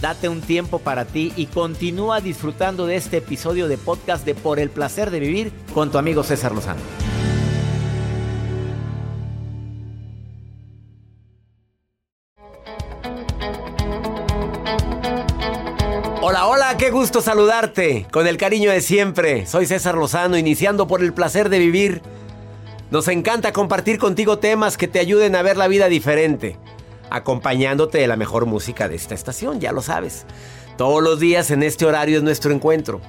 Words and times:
Date 0.00 0.30
un 0.30 0.40
tiempo 0.40 0.78
para 0.78 1.04
ti 1.04 1.30
y 1.36 1.46
continúa 1.46 2.22
disfrutando 2.22 2.86
de 2.86 2.96
este 2.96 3.18
episodio 3.18 3.68
de 3.68 3.76
podcast 3.76 4.24
de 4.24 4.34
Por 4.34 4.58
el 4.58 4.70
Placer 4.70 5.10
de 5.10 5.20
Vivir 5.20 5.52
con 5.74 5.90
tu 5.90 5.98
amigo 5.98 6.22
César 6.22 6.52
Lozano. 6.52 6.80
Hola, 16.22 16.46
hola, 16.46 16.76
qué 16.78 16.90
gusto 16.90 17.20
saludarte. 17.20 18.06
Con 18.10 18.26
el 18.26 18.38
cariño 18.38 18.70
de 18.70 18.80
siempre. 18.80 19.44
Soy 19.46 19.66
César 19.66 19.96
Lozano, 19.96 20.38
iniciando 20.38 20.86
por 20.86 21.02
el 21.02 21.12
placer 21.12 21.50
de 21.50 21.58
vivir. 21.58 22.00
Nos 22.90 23.08
encanta 23.08 23.52
compartir 23.52 23.98
contigo 23.98 24.38
temas 24.38 24.78
que 24.78 24.88
te 24.88 24.98
ayuden 24.98 25.36
a 25.36 25.42
ver 25.42 25.58
la 25.58 25.68
vida 25.68 25.88
diferente, 25.88 26.58
acompañándote 27.10 27.98
de 27.98 28.06
la 28.06 28.16
mejor 28.16 28.46
música 28.46 28.88
de 28.88 28.96
esta 28.96 29.14
estación, 29.14 29.60
ya 29.60 29.72
lo 29.72 29.82
sabes. 29.82 30.24
Todos 30.76 31.02
los 31.02 31.20
días 31.20 31.50
en 31.50 31.62
este 31.62 31.84
horario 31.84 32.16
es 32.16 32.22
nuestro 32.22 32.52
encuentro. 32.52 33.00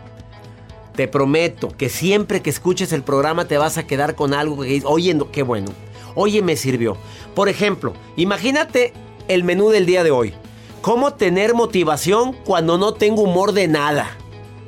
Te 0.96 1.08
prometo 1.08 1.70
que 1.70 1.88
siempre 1.88 2.42
que 2.42 2.50
escuches 2.50 2.92
el 2.92 3.04
programa 3.04 3.46
te 3.46 3.58
vas 3.58 3.78
a 3.78 3.88
quedar 3.88 4.16
con 4.16 4.34
algo 4.34 4.62
que 4.62 4.68
dices, 4.68 4.84
oye, 4.86 5.18
qué 5.32 5.44
bueno, 5.44 5.72
oye, 6.16 6.42
me 6.42 6.58
sirvió. 6.58 6.98
Por 7.34 7.48
ejemplo, 7.48 7.94
imagínate 8.18 8.94
el 9.28 9.44
menú 9.44 9.70
del 9.70 9.86
día 9.86 10.04
de 10.04 10.12
hoy. 10.12 10.34
¿Cómo 10.82 11.14
tener 11.14 11.54
motivación 11.54 12.34
cuando 12.34 12.78
no 12.78 12.94
tengo 12.94 13.22
humor 13.22 13.54
de 13.54 13.68
nada? 13.68 14.10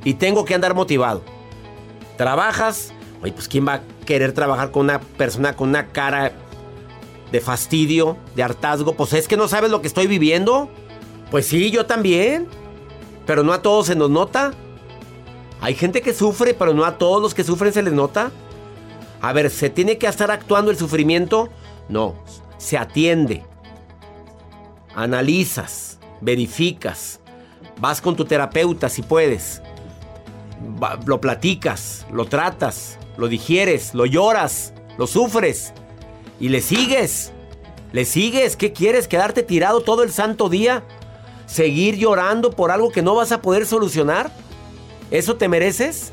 Y 0.04 0.14
tengo 0.14 0.46
que 0.46 0.54
andar 0.54 0.76
motivado. 0.76 1.24
Trabajas, 2.18 2.94
oye, 3.22 3.34
pues 3.34 3.48
¿quién 3.48 3.68
va 3.68 3.74
a 3.74 3.82
querer 4.06 4.32
trabajar 4.34 4.72
con 4.72 4.84
una 4.84 5.00
persona 5.00 5.56
con 5.56 5.70
una 5.70 5.88
cara 5.88 6.32
de 7.34 7.42
fastidio, 7.42 8.16
de 8.36 8.44
hartazgo? 8.44 8.94
Pues 8.94 9.12
es 9.14 9.28
que 9.28 9.36
no 9.36 9.48
sabes 9.48 9.72
lo 9.72 9.82
que 9.82 9.88
estoy 9.88 10.06
viviendo. 10.06 10.70
Pues 11.32 11.48
sí, 11.48 11.72
yo 11.72 11.88
también. 11.88 12.48
Pero 13.26 13.44
no 13.44 13.54
a 13.54 13.64
todos 13.64 13.88
se 13.88 13.96
nos 13.96 14.12
nota. 14.12 14.54
Hay 15.60 15.74
gente 15.74 16.02
que 16.02 16.14
sufre, 16.14 16.54
pero 16.54 16.76
no 16.76 16.86
a 16.86 17.00
todos 17.00 17.20
los 17.22 17.34
que 17.34 17.44
sufren 17.44 17.74
se 17.74 17.82
les 17.82 17.92
nota. 17.92 18.32
A 19.20 19.34
ver, 19.34 19.50
¿se 19.50 19.72
tiene 19.72 19.98
que 19.98 20.06
estar 20.06 20.30
actuando 20.30 20.70
el 20.70 20.78
sufrimiento? 20.78 21.50
No, 21.90 22.14
se 22.58 22.78
atiende. 22.78 23.44
Analizas, 24.94 25.98
verificas, 26.22 27.20
vas 27.80 28.00
con 28.00 28.16
tu 28.16 28.26
terapeuta 28.26 28.90
si 28.90 29.02
puedes. 29.02 29.64
Lo 31.08 31.20
platicas, 31.20 32.06
lo 32.12 32.26
tratas, 32.26 33.00
lo 33.18 33.28
digieres, 33.28 33.96
lo 33.96 34.06
lloras, 34.06 34.74
lo 35.00 35.08
sufres 35.08 35.74
y 36.40 36.50
le 36.50 36.62
sigues. 36.62 37.32
Le 37.92 38.06
sigues. 38.06 38.56
¿Qué 38.56 38.74
quieres? 38.74 39.08
¿Quedarte 39.08 39.44
tirado 39.44 39.82
todo 39.82 40.04
el 40.04 40.12
santo 40.12 40.50
día? 40.50 40.84
¿Seguir 41.46 41.96
llorando 41.98 42.52
por 42.52 42.72
algo 42.72 42.92
que 42.92 43.02
no 43.02 43.16
vas 43.16 43.32
a 43.32 43.42
poder 43.42 43.66
solucionar? 43.66 44.32
¿Eso 45.12 45.36
te 45.36 45.48
mereces? 45.48 46.12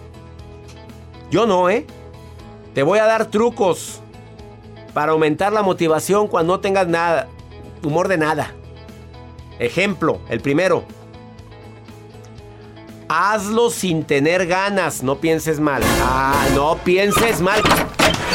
Yo 1.31 1.47
no, 1.47 1.70
¿eh? 1.70 1.86
Te 2.75 2.82
voy 2.82 2.98
a 2.98 3.06
dar 3.06 3.26
trucos 3.26 4.00
para 4.92 5.12
aumentar 5.12 5.53
la 5.53 5.62
motivación 5.62 6.28
cuando 6.28 6.54
no 6.54 6.60
tengas 6.60 6.87
nada, 6.87 7.28
humor 7.82 8.08
de 8.08 8.19
nada. 8.19 8.54
Ejemplo, 9.58 10.20
el 10.28 10.41
primero. 10.41 10.84
Hazlo 13.08 13.70
sin 13.70 14.04
tener 14.04 14.47
ganas, 14.47 15.02
no 15.02 15.19
pienses 15.20 15.58
mal. 15.58 15.82
Ah, 16.02 16.47
no 16.54 16.76
pienses 16.78 17.41
mal. 17.41 17.60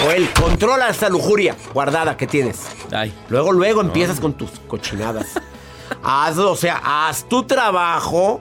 Joel, 0.01 0.29
controla 0.33 0.89
esta 0.89 1.09
lujuria 1.09 1.55
guardada 1.73 2.17
que 2.17 2.27
tienes. 2.27 2.61
Ay. 2.91 3.13
Luego, 3.29 3.51
luego 3.51 3.81
empiezas 3.81 4.19
con 4.19 4.33
tus 4.33 4.51
cochinadas. 4.67 5.27
Hazlo, 6.03 6.51
o 6.51 6.55
sea, 6.55 6.81
haz 6.83 7.27
tu 7.27 7.43
trabajo 7.43 8.39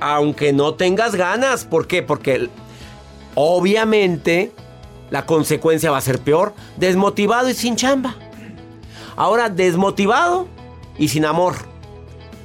aunque 0.00 0.52
no 0.52 0.74
tengas 0.74 1.14
ganas. 1.14 1.64
¿Por 1.64 1.86
qué? 1.86 2.02
Porque 2.02 2.48
obviamente 3.34 4.52
la 5.10 5.26
consecuencia 5.26 5.90
va 5.90 5.98
a 5.98 6.02
ser 6.02 6.18
peor. 6.18 6.54
Desmotivado 6.76 7.48
y 7.48 7.54
sin 7.54 7.76
chamba. 7.76 8.16
Ahora 9.16 9.48
desmotivado 9.48 10.48
y 10.98 11.08
sin 11.08 11.24
amor. 11.24 11.54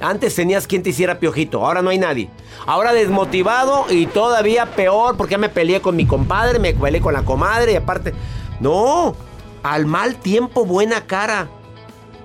Antes 0.00 0.34
tenías 0.34 0.66
quien 0.66 0.82
te 0.82 0.90
hiciera 0.90 1.18
piojito, 1.18 1.64
ahora 1.64 1.82
no 1.82 1.90
hay 1.90 1.98
nadie. 1.98 2.30
Ahora 2.66 2.92
desmotivado 2.92 3.84
y 3.90 4.06
todavía 4.06 4.66
peor 4.66 5.16
porque 5.16 5.36
me 5.38 5.48
peleé 5.50 5.80
con 5.80 5.94
mi 5.96 6.06
compadre, 6.06 6.58
me 6.58 6.72
peleé 6.72 7.00
con 7.00 7.12
la 7.14 7.22
comadre 7.22 7.72
y 7.72 7.76
aparte... 7.76 8.14
No, 8.60 9.14
al 9.62 9.86
mal 9.86 10.16
tiempo 10.16 10.64
buena 10.66 11.06
cara. 11.06 11.48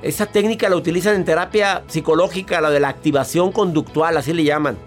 Esa 0.02 0.26
técnica 0.26 0.70
la 0.70 0.76
utilizan 0.76 1.16
en 1.16 1.26
terapia 1.26 1.84
psicológica, 1.88 2.62
la 2.62 2.70
de 2.70 2.80
la 2.80 2.90
activación 2.90 3.52
conductual, 3.52 4.18
así 4.18 4.34
le 4.34 4.44
llaman. 4.44 4.78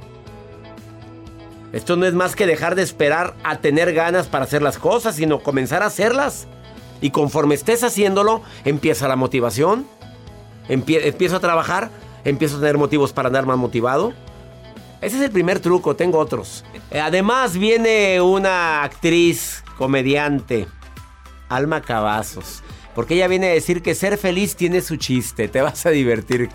Esto 1.73 1.97
no 1.97 2.07
es 2.07 2.15
más 2.15 2.37
que 2.37 2.47
dejar 2.47 2.75
de 2.75 2.83
esperar 2.83 3.35
a 3.45 3.57
tener 3.59 3.93
ganas 3.93 4.27
para 4.27 4.45
hacer 4.45 4.63
las 4.63 4.79
cosas, 4.79 5.17
sino 5.17 5.41
comenzar 5.41 5.83
a 5.83 5.87
hacerlas. 5.87 6.47
Y 7.01 7.11
conforme 7.11 7.55
estés 7.55 7.83
haciéndolo, 7.85 8.43
empieza 8.65 9.09
la 9.09 9.17
motivación. 9.17 9.87
Empie- 10.69 11.01
empiezo 11.05 11.37
a 11.37 11.41
trabajar, 11.41 11.91
empiezo 12.29 12.57
a 12.57 12.61
tener 12.61 12.79
motivos 12.79 13.13
para 13.13 13.29
andar 13.29 13.47
más 13.47 13.59
motivado. 13.59 14.13
Ese 15.01 15.17
es 15.17 15.23
el 15.23 15.31
primer 15.31 15.61
truco, 15.61 15.95
tengo 15.97 16.19
otros. 16.19 16.65
Eh, 16.91 17.01
Además 17.01 17.57
viene 17.57 18.21
una 18.21 18.83
actriz, 18.83 19.63
comediante, 19.77 20.67
Alma 21.49 21.83
Cavazos. 21.83 22.63
Porque 22.95 23.15
ella 23.15 23.29
viene 23.29 23.49
a 23.49 23.53
decir 23.53 23.81
que 23.81 23.95
ser 23.95 24.19
feliz 24.19 24.57
tiene 24.57 24.81
su 24.81 24.97
chiste. 24.97 25.47
Te 25.47 25.61
vas 25.63 25.87
a 25.87 25.91
divertir. 25.91 26.49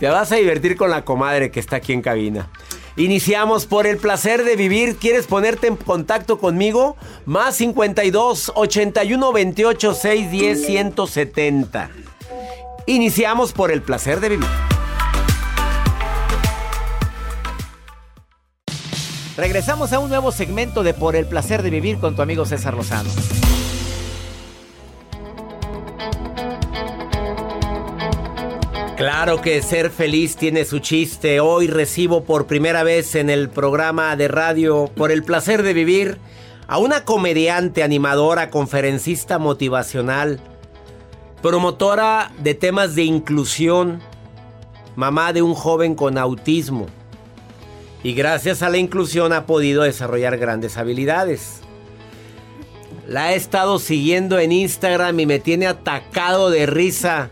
Te 0.00 0.08
vas 0.08 0.32
a 0.32 0.36
divertir 0.36 0.76
con 0.76 0.90
la 0.90 1.04
comadre 1.04 1.50
que 1.50 1.60
está 1.60 1.76
aquí 1.76 1.92
en 1.92 2.00
cabina. 2.00 2.48
Iniciamos 2.96 3.66
por 3.66 3.86
el 3.86 3.98
placer 3.98 4.42
de 4.42 4.56
vivir. 4.56 4.96
¿Quieres 4.96 5.26
ponerte 5.26 5.66
en 5.66 5.76
contacto 5.76 6.38
conmigo? 6.38 6.96
Más 7.26 7.56
52 7.56 8.52
81 8.54 9.32
28 9.32 9.94
610 9.94 10.66
170. 10.66 11.90
Iniciamos 12.86 13.52
por 13.52 13.70
el 13.70 13.82
placer 13.82 14.20
de 14.20 14.30
vivir. 14.30 14.75
Regresamos 19.36 19.92
a 19.92 19.98
un 19.98 20.08
nuevo 20.08 20.32
segmento 20.32 20.82
de 20.82 20.94
Por 20.94 21.14
el 21.14 21.26
placer 21.26 21.62
de 21.62 21.68
vivir 21.68 21.98
con 21.98 22.16
tu 22.16 22.22
amigo 22.22 22.46
César 22.46 22.72
Lozano. 22.72 23.10
Claro 28.96 29.42
que 29.42 29.60
ser 29.60 29.90
feliz 29.90 30.36
tiene 30.36 30.64
su 30.64 30.78
chiste. 30.78 31.40
Hoy 31.40 31.66
recibo 31.66 32.24
por 32.24 32.46
primera 32.46 32.82
vez 32.82 33.14
en 33.14 33.28
el 33.28 33.50
programa 33.50 34.16
de 34.16 34.28
radio 34.28 34.90
Por 34.96 35.12
el 35.12 35.22
placer 35.22 35.62
de 35.62 35.74
vivir 35.74 36.18
a 36.66 36.78
una 36.78 37.04
comediante, 37.04 37.82
animadora, 37.82 38.48
conferencista 38.48 39.38
motivacional, 39.38 40.40
promotora 41.42 42.32
de 42.38 42.54
temas 42.54 42.94
de 42.94 43.04
inclusión, 43.04 44.00
mamá 44.96 45.34
de 45.34 45.42
un 45.42 45.54
joven 45.54 45.94
con 45.94 46.16
autismo. 46.16 46.86
Y 48.06 48.12
gracias 48.14 48.62
a 48.62 48.68
la 48.68 48.76
inclusión 48.76 49.32
ha 49.32 49.46
podido 49.46 49.82
desarrollar 49.82 50.38
grandes 50.38 50.76
habilidades. 50.76 51.56
La 53.08 53.32
he 53.32 53.34
estado 53.34 53.80
siguiendo 53.80 54.38
en 54.38 54.52
Instagram 54.52 55.18
y 55.18 55.26
me 55.26 55.40
tiene 55.40 55.66
atacado 55.66 56.48
de 56.50 56.66
risa. 56.66 57.30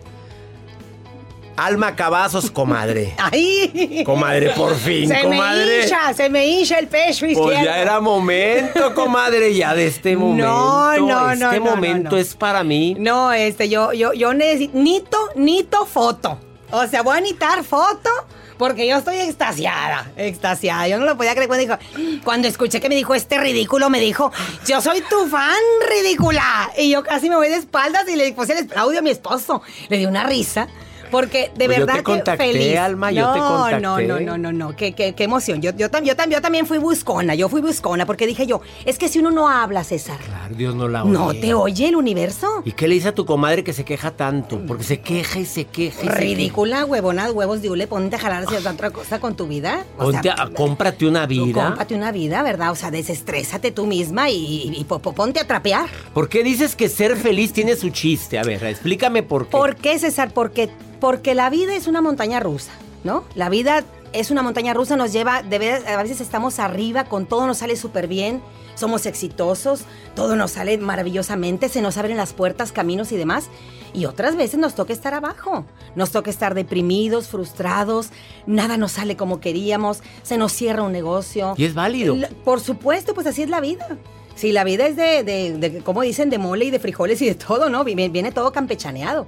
Alma 1.56 1.94
Cavazos, 1.94 2.50
comadre. 2.50 3.14
¡Ay! 3.18 4.02
Comadre, 4.04 4.50
por 4.50 4.74
fin, 4.74 5.08
se 5.10 5.22
comadre. 5.22 5.64
me 5.64 5.82
hincha, 5.84 6.12
se 6.12 6.28
me 6.28 6.44
hincha 6.44 6.80
el 6.80 6.88
pecho 6.88 7.26
izquierdo. 7.26 7.52
Pues 7.52 7.64
ya 7.64 7.78
era 7.78 8.00
momento, 8.00 8.94
comadre, 8.96 9.54
ya 9.54 9.76
de 9.76 9.86
este 9.86 10.16
momento. 10.16 10.48
No, 10.48 10.96
no, 10.96 11.06
no, 11.06 11.30
Este 11.30 11.60
no, 11.60 11.66
no, 11.66 11.70
momento 11.70 12.10
no. 12.10 12.16
es 12.16 12.34
para 12.34 12.64
mí. 12.64 12.96
No, 12.98 13.32
este, 13.32 13.68
yo, 13.68 13.92
yo, 13.92 14.12
yo 14.12 14.34
necesito, 14.34 14.76
nito, 14.76 15.18
nito 15.36 15.86
foto. 15.86 16.36
O 16.72 16.84
sea, 16.88 17.02
voy 17.02 17.18
a 17.18 17.20
necesitar 17.20 17.62
foto 17.62 18.10
porque 18.58 18.86
yo 18.86 18.96
estoy 18.96 19.16
extasiada, 19.16 20.10
extasiada. 20.16 20.88
Yo 20.88 20.98
no 20.98 21.06
lo 21.06 21.16
podía 21.16 21.34
creer 21.34 21.78
cuando 22.24 22.48
escuché 22.48 22.80
que 22.80 22.88
me 22.88 22.94
dijo 22.94 23.14
este 23.14 23.38
ridículo, 23.38 23.90
me 23.90 24.00
dijo, 24.00 24.32
yo 24.66 24.80
soy 24.80 25.02
tu 25.02 25.26
fan 25.26 25.54
ridícula. 25.88 26.70
Y 26.78 26.90
yo 26.90 27.02
casi 27.02 27.28
me 27.28 27.36
voy 27.36 27.48
de 27.48 27.56
espaldas 27.56 28.08
y 28.08 28.16
le 28.16 28.32
puse 28.32 28.58
el 28.58 28.68
audio 28.76 29.00
a 29.00 29.02
mi 29.02 29.10
esposo. 29.10 29.62
Le 29.88 29.98
di 29.98 30.06
una 30.06 30.24
risa. 30.24 30.68
Porque 31.14 31.50
de 31.56 31.66
Pues 31.66 31.78
yo 31.78 31.86
verdad 31.86 31.98
te 31.98 32.02
contacté, 32.02 32.46
que 32.46 32.52
feliz. 32.58 32.78
Alma, 32.78 33.12
yo 33.12 33.32
te 33.32 33.38
no, 33.38 33.48
contacté. 33.48 33.80
No, 33.80 34.00
no, 34.00 34.20
no, 34.20 34.38
no, 34.38 34.52
no, 34.52 34.76
qué, 34.76 34.92
qué, 34.92 35.14
qué 35.14 35.24
emoción. 35.24 35.62
Yo, 35.62 35.70
yo, 35.76 35.90
tam- 35.90 36.02
yo, 36.04 36.16
tam- 36.16 36.30
yo 36.30 36.40
también 36.42 36.66
fui 36.66 36.78
buscona, 36.78 37.34
yo 37.34 37.48
fui 37.48 37.60
buscona 37.60 38.04
porque 38.06 38.26
dije 38.26 38.46
yo, 38.46 38.60
es 38.84 38.98
que 38.98 39.08
si 39.08 39.18
uno 39.20 39.30
no 39.30 39.48
habla, 39.48 39.84
César, 39.84 40.18
Claro, 40.18 40.54
Dios 40.54 40.74
no 40.74 40.88
la 40.88 41.04
oye. 41.04 41.12
no 41.12 41.32
te 41.32 41.54
oye 41.54 41.88
el 41.88 41.96
universo. 41.96 42.62
¿Y 42.64 42.72
qué 42.72 42.88
le 42.88 42.94
dice 42.94 43.08
a 43.08 43.14
tu 43.14 43.24
comadre 43.24 43.62
que 43.64 43.72
se 43.72 43.84
queja 43.84 44.10
tanto? 44.10 44.60
Porque 44.66 44.84
se 44.84 45.00
queja 45.00 45.38
y 45.38 45.46
se 45.46 45.64
queja. 45.66 46.02
y 46.02 46.06
se 46.08 46.12
Ridícula, 46.14 46.84
huevona, 46.84 47.30
huevos 47.30 47.62
de 47.62 47.70
hule, 47.70 47.86
ponte 47.86 48.16
a 48.16 48.18
jalar 48.18 48.42
hacia 48.44 48.58
otra 48.70 48.90
cosa 48.90 49.20
con 49.20 49.36
tu 49.36 49.46
vida. 49.46 49.84
Ponte 49.96 50.30
a- 50.30 50.50
cómprate 50.54 51.06
una 51.06 51.26
vida. 51.26 51.64
Cómprate 51.66 51.94
una 51.94 52.10
vida, 52.12 52.42
¿verdad? 52.42 52.72
O 52.72 52.74
sea, 52.74 52.90
desestrésate 52.90 53.70
tú 53.70 53.86
misma 53.86 54.30
y, 54.30 54.34
y- 54.36 54.80
y 54.80 54.84
po- 54.84 54.98
po- 54.98 55.12
ponte 55.12 55.40
a 55.40 55.46
trapear. 55.46 55.86
¿Por 56.12 56.28
qué 56.28 56.42
dices 56.42 56.74
que 56.76 56.88
ser 56.88 57.16
feliz 57.16 57.52
tiene 57.52 57.76
su 57.76 57.90
chiste? 57.90 58.38
A 58.38 58.42
ver, 58.42 58.64
explícame 58.64 59.22
por 59.22 59.44
qué. 59.46 59.50
¿Por 59.52 59.76
qué, 59.76 59.98
César? 59.98 60.32
Porque, 60.34 60.70
porque 61.04 61.34
la 61.34 61.50
vida 61.50 61.74
es 61.76 61.86
una 61.86 62.00
montaña 62.00 62.40
rusa, 62.40 62.72
¿no? 63.04 63.24
La 63.34 63.50
vida 63.50 63.84
es 64.14 64.30
una 64.30 64.40
montaña 64.40 64.72
rusa, 64.72 64.96
nos 64.96 65.12
lleva, 65.12 65.42
de 65.42 65.58
ver- 65.58 65.86
a 65.86 66.02
veces 66.02 66.22
estamos 66.22 66.58
arriba, 66.58 67.04
con 67.04 67.26
todo 67.26 67.46
nos 67.46 67.58
sale 67.58 67.76
súper 67.76 68.06
bien, 68.08 68.40
somos 68.74 69.04
exitosos, 69.04 69.82
todo 70.16 70.34
nos 70.34 70.52
sale 70.52 70.78
maravillosamente, 70.78 71.68
se 71.68 71.82
nos 71.82 71.98
abren 71.98 72.16
las 72.16 72.32
puertas, 72.32 72.72
caminos 72.72 73.12
y 73.12 73.18
demás. 73.18 73.50
Y 73.92 74.06
otras 74.06 74.34
veces 74.34 74.58
nos 74.58 74.74
toca 74.74 74.94
estar 74.94 75.12
abajo, 75.12 75.66
nos 75.94 76.10
toca 76.10 76.30
estar 76.30 76.54
deprimidos, 76.54 77.28
frustrados, 77.28 78.08
nada 78.46 78.78
nos 78.78 78.92
sale 78.92 79.14
como 79.14 79.40
queríamos, 79.40 80.02
se 80.22 80.38
nos 80.38 80.52
cierra 80.52 80.84
un 80.84 80.92
negocio. 80.92 81.52
Y 81.58 81.66
es 81.66 81.74
válido. 81.74 82.16
Por 82.46 82.60
supuesto, 82.60 83.12
pues 83.12 83.26
así 83.26 83.42
es 83.42 83.50
la 83.50 83.60
vida. 83.60 83.98
Sí, 84.34 84.52
la 84.52 84.64
vida 84.64 84.86
es 84.86 84.96
de, 84.96 85.22
de, 85.22 85.58
de, 85.58 85.78
como 85.80 86.02
dicen, 86.02 86.28
de 86.28 86.38
mole 86.38 86.64
y 86.64 86.70
de 86.70 86.78
frijoles 86.78 87.22
y 87.22 87.26
de 87.26 87.34
todo, 87.34 87.70
¿no? 87.70 87.84
Viene, 87.84 88.08
viene 88.08 88.32
todo 88.32 88.52
campechaneado. 88.52 89.26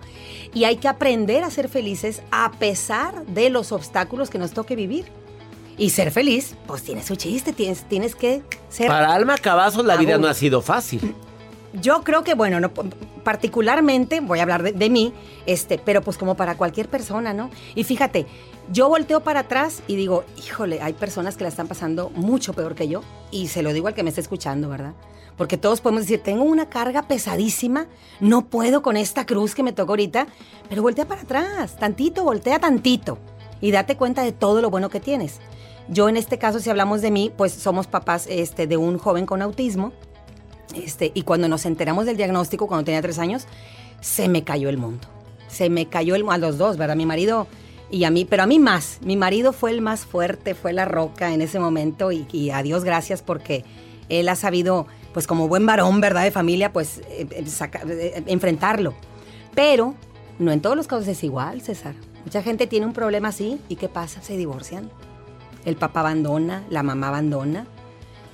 Y 0.52 0.64
hay 0.64 0.76
que 0.76 0.88
aprender 0.88 1.44
a 1.44 1.50
ser 1.50 1.68
felices 1.68 2.22
a 2.30 2.50
pesar 2.52 3.24
de 3.26 3.50
los 3.50 3.72
obstáculos 3.72 4.30
que 4.30 4.38
nos 4.38 4.52
toque 4.52 4.74
vivir. 4.74 5.06
Y 5.78 5.90
ser 5.90 6.10
feliz, 6.10 6.54
pues 6.66 6.82
tiene 6.82 7.02
su 7.02 7.16
chiste, 7.16 7.52
tienes, 7.52 7.84
tienes 7.84 8.14
que 8.14 8.42
ser... 8.68 8.88
Para 8.88 9.12
Alma 9.12 9.36
Cavazos 9.36 9.84
la 9.84 9.96
vida 9.96 10.16
no 10.16 10.26
ha 10.26 10.34
sido 10.34 10.62
fácil. 10.62 11.14
Yo 11.74 12.02
creo 12.02 12.24
que, 12.24 12.34
bueno, 12.34 12.60
no, 12.60 12.70
particularmente, 13.22 14.20
voy 14.20 14.38
a 14.38 14.42
hablar 14.42 14.62
de, 14.62 14.72
de 14.72 14.88
mí, 14.88 15.12
este, 15.44 15.78
pero 15.78 16.00
pues 16.00 16.16
como 16.16 16.34
para 16.34 16.56
cualquier 16.56 16.88
persona, 16.88 17.34
¿no? 17.34 17.50
Y 17.74 17.84
fíjate, 17.84 18.24
yo 18.72 18.88
volteo 18.88 19.20
para 19.20 19.40
atrás 19.40 19.82
y 19.86 19.96
digo, 19.96 20.24
híjole, 20.36 20.80
hay 20.82 20.92
personas 20.92 21.36
que 21.36 21.44
la 21.44 21.48
están 21.48 21.68
pasando 21.68 22.10
mucho 22.10 22.52
peor 22.52 22.74
que 22.74 22.88
yo. 22.88 23.02
Y 23.30 23.48
se 23.48 23.62
lo 23.62 23.72
digo 23.72 23.88
al 23.88 23.94
que 23.94 24.02
me 24.02 24.08
está 24.08 24.20
escuchando, 24.20 24.68
¿verdad? 24.68 24.94
Porque 25.36 25.56
todos 25.56 25.80
podemos 25.80 26.02
decir, 26.02 26.22
tengo 26.22 26.44
una 26.44 26.68
carga 26.68 27.02
pesadísima, 27.02 27.86
no 28.20 28.46
puedo 28.46 28.82
con 28.82 28.96
esta 28.96 29.26
cruz 29.26 29.54
que 29.54 29.62
me 29.62 29.72
tocó 29.72 29.92
ahorita, 29.92 30.26
pero 30.68 30.82
voltea 30.82 31.06
para 31.06 31.22
atrás, 31.22 31.76
tantito, 31.76 32.24
voltea 32.24 32.58
tantito 32.58 33.18
y 33.60 33.70
date 33.70 33.96
cuenta 33.96 34.22
de 34.22 34.32
todo 34.32 34.62
lo 34.62 34.70
bueno 34.70 34.88
que 34.88 34.98
tienes. 34.98 35.40
Yo 35.88 36.08
en 36.08 36.16
este 36.16 36.38
caso, 36.38 36.58
si 36.58 36.70
hablamos 36.70 37.02
de 37.02 37.10
mí, 37.10 37.30
pues 37.36 37.52
somos 37.52 37.86
papás 37.86 38.26
este, 38.28 38.66
de 38.66 38.76
un 38.76 38.98
joven 38.98 39.26
con 39.26 39.42
autismo. 39.42 39.92
Este, 40.74 41.12
y 41.14 41.22
cuando 41.22 41.48
nos 41.48 41.64
enteramos 41.64 42.06
del 42.06 42.16
diagnóstico, 42.16 42.66
cuando 42.66 42.84
tenía 42.84 43.02
tres 43.02 43.18
años, 43.18 43.46
se 44.00 44.28
me 44.28 44.42
cayó 44.42 44.68
el 44.68 44.78
mundo. 44.78 45.06
Se 45.48 45.70
me 45.70 45.86
cayó 45.86 46.16
el 46.16 46.24
mundo, 46.24 46.34
a 46.34 46.38
los 46.38 46.58
dos, 46.58 46.76
¿verdad? 46.76 46.96
Mi 46.96 47.06
marido 47.06 47.46
y 47.90 48.04
a 48.04 48.10
mí, 48.10 48.24
pero 48.24 48.42
a 48.42 48.46
mí 48.46 48.58
más. 48.58 48.98
Mi 49.02 49.16
marido 49.16 49.52
fue 49.52 49.70
el 49.70 49.80
más 49.80 50.04
fuerte, 50.04 50.54
fue 50.54 50.72
la 50.72 50.84
roca 50.84 51.32
en 51.32 51.40
ese 51.42 51.58
momento 51.58 52.12
y, 52.12 52.26
y 52.32 52.50
a 52.50 52.62
Dios 52.62 52.84
gracias 52.84 53.22
porque 53.22 53.64
él 54.08 54.28
ha 54.28 54.36
sabido, 54.36 54.86
pues 55.12 55.26
como 55.26 55.48
buen 55.48 55.66
varón, 55.66 56.00
¿verdad? 56.00 56.24
De 56.24 56.30
familia, 56.30 56.72
pues 56.72 56.98
eh, 57.08 57.26
eh, 57.30 57.44
saca- 57.46 57.82
eh, 57.88 58.22
enfrentarlo. 58.26 58.94
Pero 59.54 59.94
no 60.38 60.52
en 60.52 60.60
todos 60.60 60.76
los 60.76 60.86
casos 60.86 61.08
es 61.08 61.22
igual, 61.24 61.62
César. 61.62 61.94
Mucha 62.24 62.42
gente 62.42 62.66
tiene 62.66 62.86
un 62.86 62.92
problema 62.92 63.28
así 63.28 63.58
y 63.68 63.76
¿qué 63.76 63.88
pasa? 63.88 64.20
Se 64.22 64.36
divorcian. 64.36 64.90
El 65.64 65.76
papá 65.76 66.00
abandona, 66.00 66.64
la 66.70 66.82
mamá 66.82 67.08
abandona. 67.08 67.66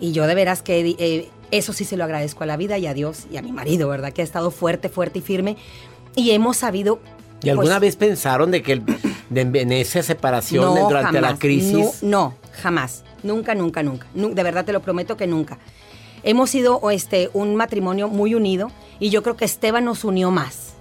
Y 0.01 0.13
yo 0.13 0.27
de 0.27 0.35
veras 0.35 0.63
que 0.63 0.97
eh, 0.99 1.29
eso 1.51 1.73
sí 1.73 1.85
se 1.85 1.97
lo 1.97 2.05
agradezco 2.05 2.43
a 2.45 2.47
la 2.47 2.57
vida 2.57 2.77
y 2.79 2.87
a 2.87 2.95
Dios 2.95 3.27
y 3.31 3.37
a 3.37 3.43
mi 3.43 3.53
marido, 3.53 3.89
¿verdad? 3.89 4.13
Que 4.13 4.23
ha 4.23 4.25
estado 4.25 4.51
fuerte, 4.51 4.89
fuerte 4.89 5.21
y 5.21 5.23
firme. 5.23 5.57
Y 6.17 6.31
hemos 6.33 6.57
sabido... 6.57 6.99
¿Y 7.43 7.51
alguna 7.51 7.79
pues, 7.79 7.81
vez 7.81 7.97
pensaron 7.97 8.51
de 8.51 8.63
que 8.63 8.73
el- 8.73 8.85
de, 9.33 9.41
en 9.61 9.73
esa 9.73 10.03
separación 10.03 10.75
no, 10.75 10.89
durante 10.89 11.21
la 11.21 11.37
crisis? 11.39 12.03
No, 12.03 12.09
no, 12.09 12.35
jamás. 12.63 13.03
Nunca, 13.23 13.55
nunca, 13.55 13.83
nunca. 13.83 14.07
Nu- 14.15 14.35
de 14.35 14.43
verdad 14.43 14.65
te 14.65 14.73
lo 14.73 14.81
prometo 14.81 15.17
que 15.17 15.27
nunca. 15.27 15.59
Hemos 16.25 16.51
sido 16.51 16.91
este, 16.91 17.31
un 17.33 17.57
matrimonio 17.57 18.09
muy 18.09 18.35
unido 18.35 18.71
y 19.01 19.11
yo 19.11 19.23
creo 19.23 19.37
que 19.37 19.45
Esteban 19.45 19.85
nos 19.85 20.05
unió 20.05 20.31
más. 20.31 20.75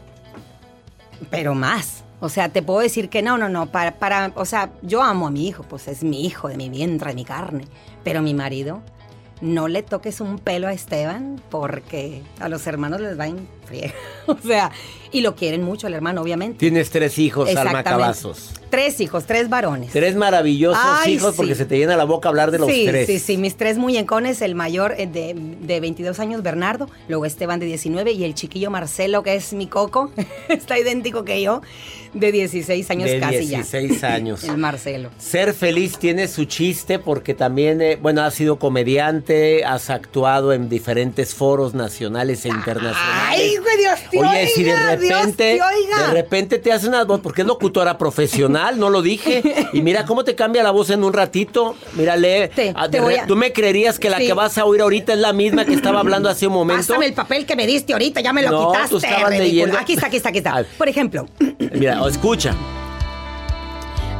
Pero 1.29 1.55
más. 1.55 2.03
O 2.19 2.29
sea, 2.29 2.49
te 2.49 2.61
puedo 2.61 2.79
decir 2.79 3.09
que 3.09 3.21
no, 3.23 3.37
no, 3.37 3.49
no. 3.49 3.67
Para, 3.71 3.95
para, 3.97 4.31
o 4.35 4.45
sea, 4.45 4.69
yo 4.83 5.01
amo 5.01 5.27
a 5.27 5.31
mi 5.31 5.47
hijo, 5.47 5.63
pues 5.63 5.87
es 5.87 6.03
mi 6.03 6.25
hijo, 6.25 6.47
de 6.47 6.57
mi 6.57 6.69
vientre, 6.69 7.09
de 7.09 7.15
mi 7.15 7.25
carne. 7.25 7.65
Pero 8.03 8.21
mi 8.21 8.33
marido, 8.35 8.81
no 9.41 9.67
le 9.67 9.81
toques 9.81 10.21
un 10.21 10.37
pelo 10.37 10.67
a 10.67 10.73
Esteban 10.73 11.41
porque 11.49 12.21
a 12.39 12.47
los 12.47 12.67
hermanos 12.67 13.01
les 13.01 13.19
va 13.19 13.25
en 13.27 13.47
friega. 13.71 13.93
O 14.27 14.37
sea, 14.37 14.71
y 15.11 15.21
lo 15.21 15.35
quieren 15.35 15.63
mucho 15.63 15.87
al 15.87 15.93
hermano, 15.93 16.21
obviamente. 16.21 16.57
Tienes 16.59 16.89
tres 16.89 17.17
hijos, 17.17 17.53
Alma. 17.55 17.83
Cavazos. 17.83 18.51
Tres 18.69 19.01
hijos, 19.01 19.25
tres 19.25 19.49
varones. 19.49 19.91
Tres 19.91 20.15
maravillosos 20.15 20.79
Ay, 20.81 21.15
hijos 21.15 21.31
sí. 21.31 21.37
porque 21.37 21.55
se 21.55 21.65
te 21.65 21.77
llena 21.77 21.97
la 21.97 22.05
boca 22.05 22.29
hablar 22.29 22.51
de 22.51 22.59
los 22.59 22.69
sí, 22.71 22.85
tres. 22.87 23.07
Sí, 23.07 23.19
sí, 23.19 23.37
mis 23.37 23.57
tres 23.57 23.77
muñecones, 23.77 24.41
el 24.41 24.55
mayor 24.55 24.93
eh, 24.97 25.07
de, 25.07 25.33
de 25.35 25.79
22 25.81 26.19
años, 26.19 26.41
Bernardo, 26.43 26.89
luego 27.09 27.25
Esteban 27.25 27.59
de 27.59 27.65
19 27.65 28.13
y 28.13 28.23
el 28.23 28.33
chiquillo 28.35 28.71
Marcelo, 28.71 29.23
que 29.23 29.35
es 29.35 29.51
mi 29.51 29.67
coco, 29.67 30.11
está 30.47 30.79
idéntico 30.79 31.25
que 31.25 31.41
yo, 31.41 31.61
de 32.13 32.31
16 32.31 32.89
años 32.91 33.09
de 33.09 33.19
casi 33.19 33.39
16 33.39 34.03
años. 34.05 34.41
ya. 34.43 34.51
El 34.53 34.57
Marcelo. 34.57 35.09
Ser 35.17 35.53
feliz 35.53 35.97
tiene 35.97 36.29
su 36.29 36.45
chiste 36.45 36.99
porque 36.99 37.33
también, 37.33 37.81
eh, 37.81 37.97
bueno, 38.01 38.21
has 38.21 38.35
sido 38.35 38.57
comediante, 38.59 39.65
has 39.65 39.89
actuado 39.89 40.53
en 40.53 40.69
diferentes 40.69 41.33
foros 41.35 41.73
nacionales 41.73 42.45
e 42.45 42.49
internacionales. 42.49 43.27
Ay, 43.27 43.57
güey, 43.61 43.77
Dios 43.77 43.99
te 44.09 44.19
Oye, 44.19 44.47
si 44.47 44.63
de 44.63 44.71
Dios 44.71 44.81
repente, 44.85 45.35
te 45.35 45.53
oiga. 45.61 46.07
de 46.07 46.13
repente 46.13 46.59
te 46.59 46.71
hace 46.71 46.87
una 46.87 47.03
voz, 47.03 47.19
porque 47.21 47.41
es 47.41 47.47
locutora 47.47 47.97
profesional, 47.97 48.79
no 48.79 48.89
lo 48.89 49.01
dije. 49.01 49.67
Y 49.73 49.81
mira 49.81 50.05
cómo 50.05 50.23
te 50.23 50.35
cambia 50.35 50.63
la 50.63 50.71
voz 50.71 50.89
en 50.89 51.03
un 51.03 51.13
ratito. 51.13 51.75
Mírale, 51.93 52.49
Te- 52.49 52.73
ah, 52.75 52.89
te 52.89 52.97
de 52.97 53.03
voy 53.03 53.13
re- 53.15 53.19
a- 53.21 53.27
tú 53.27 53.35
me 53.35 53.53
creerías 53.53 53.99
que 53.99 54.09
la 54.09 54.17
Sí. 54.17 54.27
que 54.27 54.33
vas 54.33 54.57
a 54.57 54.65
oír 54.65 54.81
ahorita 54.81 55.13
es 55.13 55.19
la 55.19 55.33
misma 55.33 55.65
que 55.65 55.73
estaba 55.73 55.99
hablando 55.99 56.29
hace 56.29 56.47
un 56.47 56.53
momento. 56.53 56.87
Pásame 56.87 57.05
el 57.05 57.13
papel 57.13 57.45
que 57.45 57.55
me 57.55 57.65
diste 57.67 57.93
ahorita, 57.93 58.21
ya 58.21 58.33
me 58.33 58.41
lo 58.43 58.49
No, 58.51 58.71
quitaste. 58.71 58.95
tú 58.95 59.29
leyendo. 59.29 59.77
Aquí 59.77 59.93
está, 59.93 60.07
aquí 60.07 60.17
está, 60.17 60.29
aquí 60.29 60.37
está. 60.39 60.65
Por 60.77 60.89
ejemplo, 60.89 61.25
Mira, 61.73 62.01
escucha. 62.07 62.55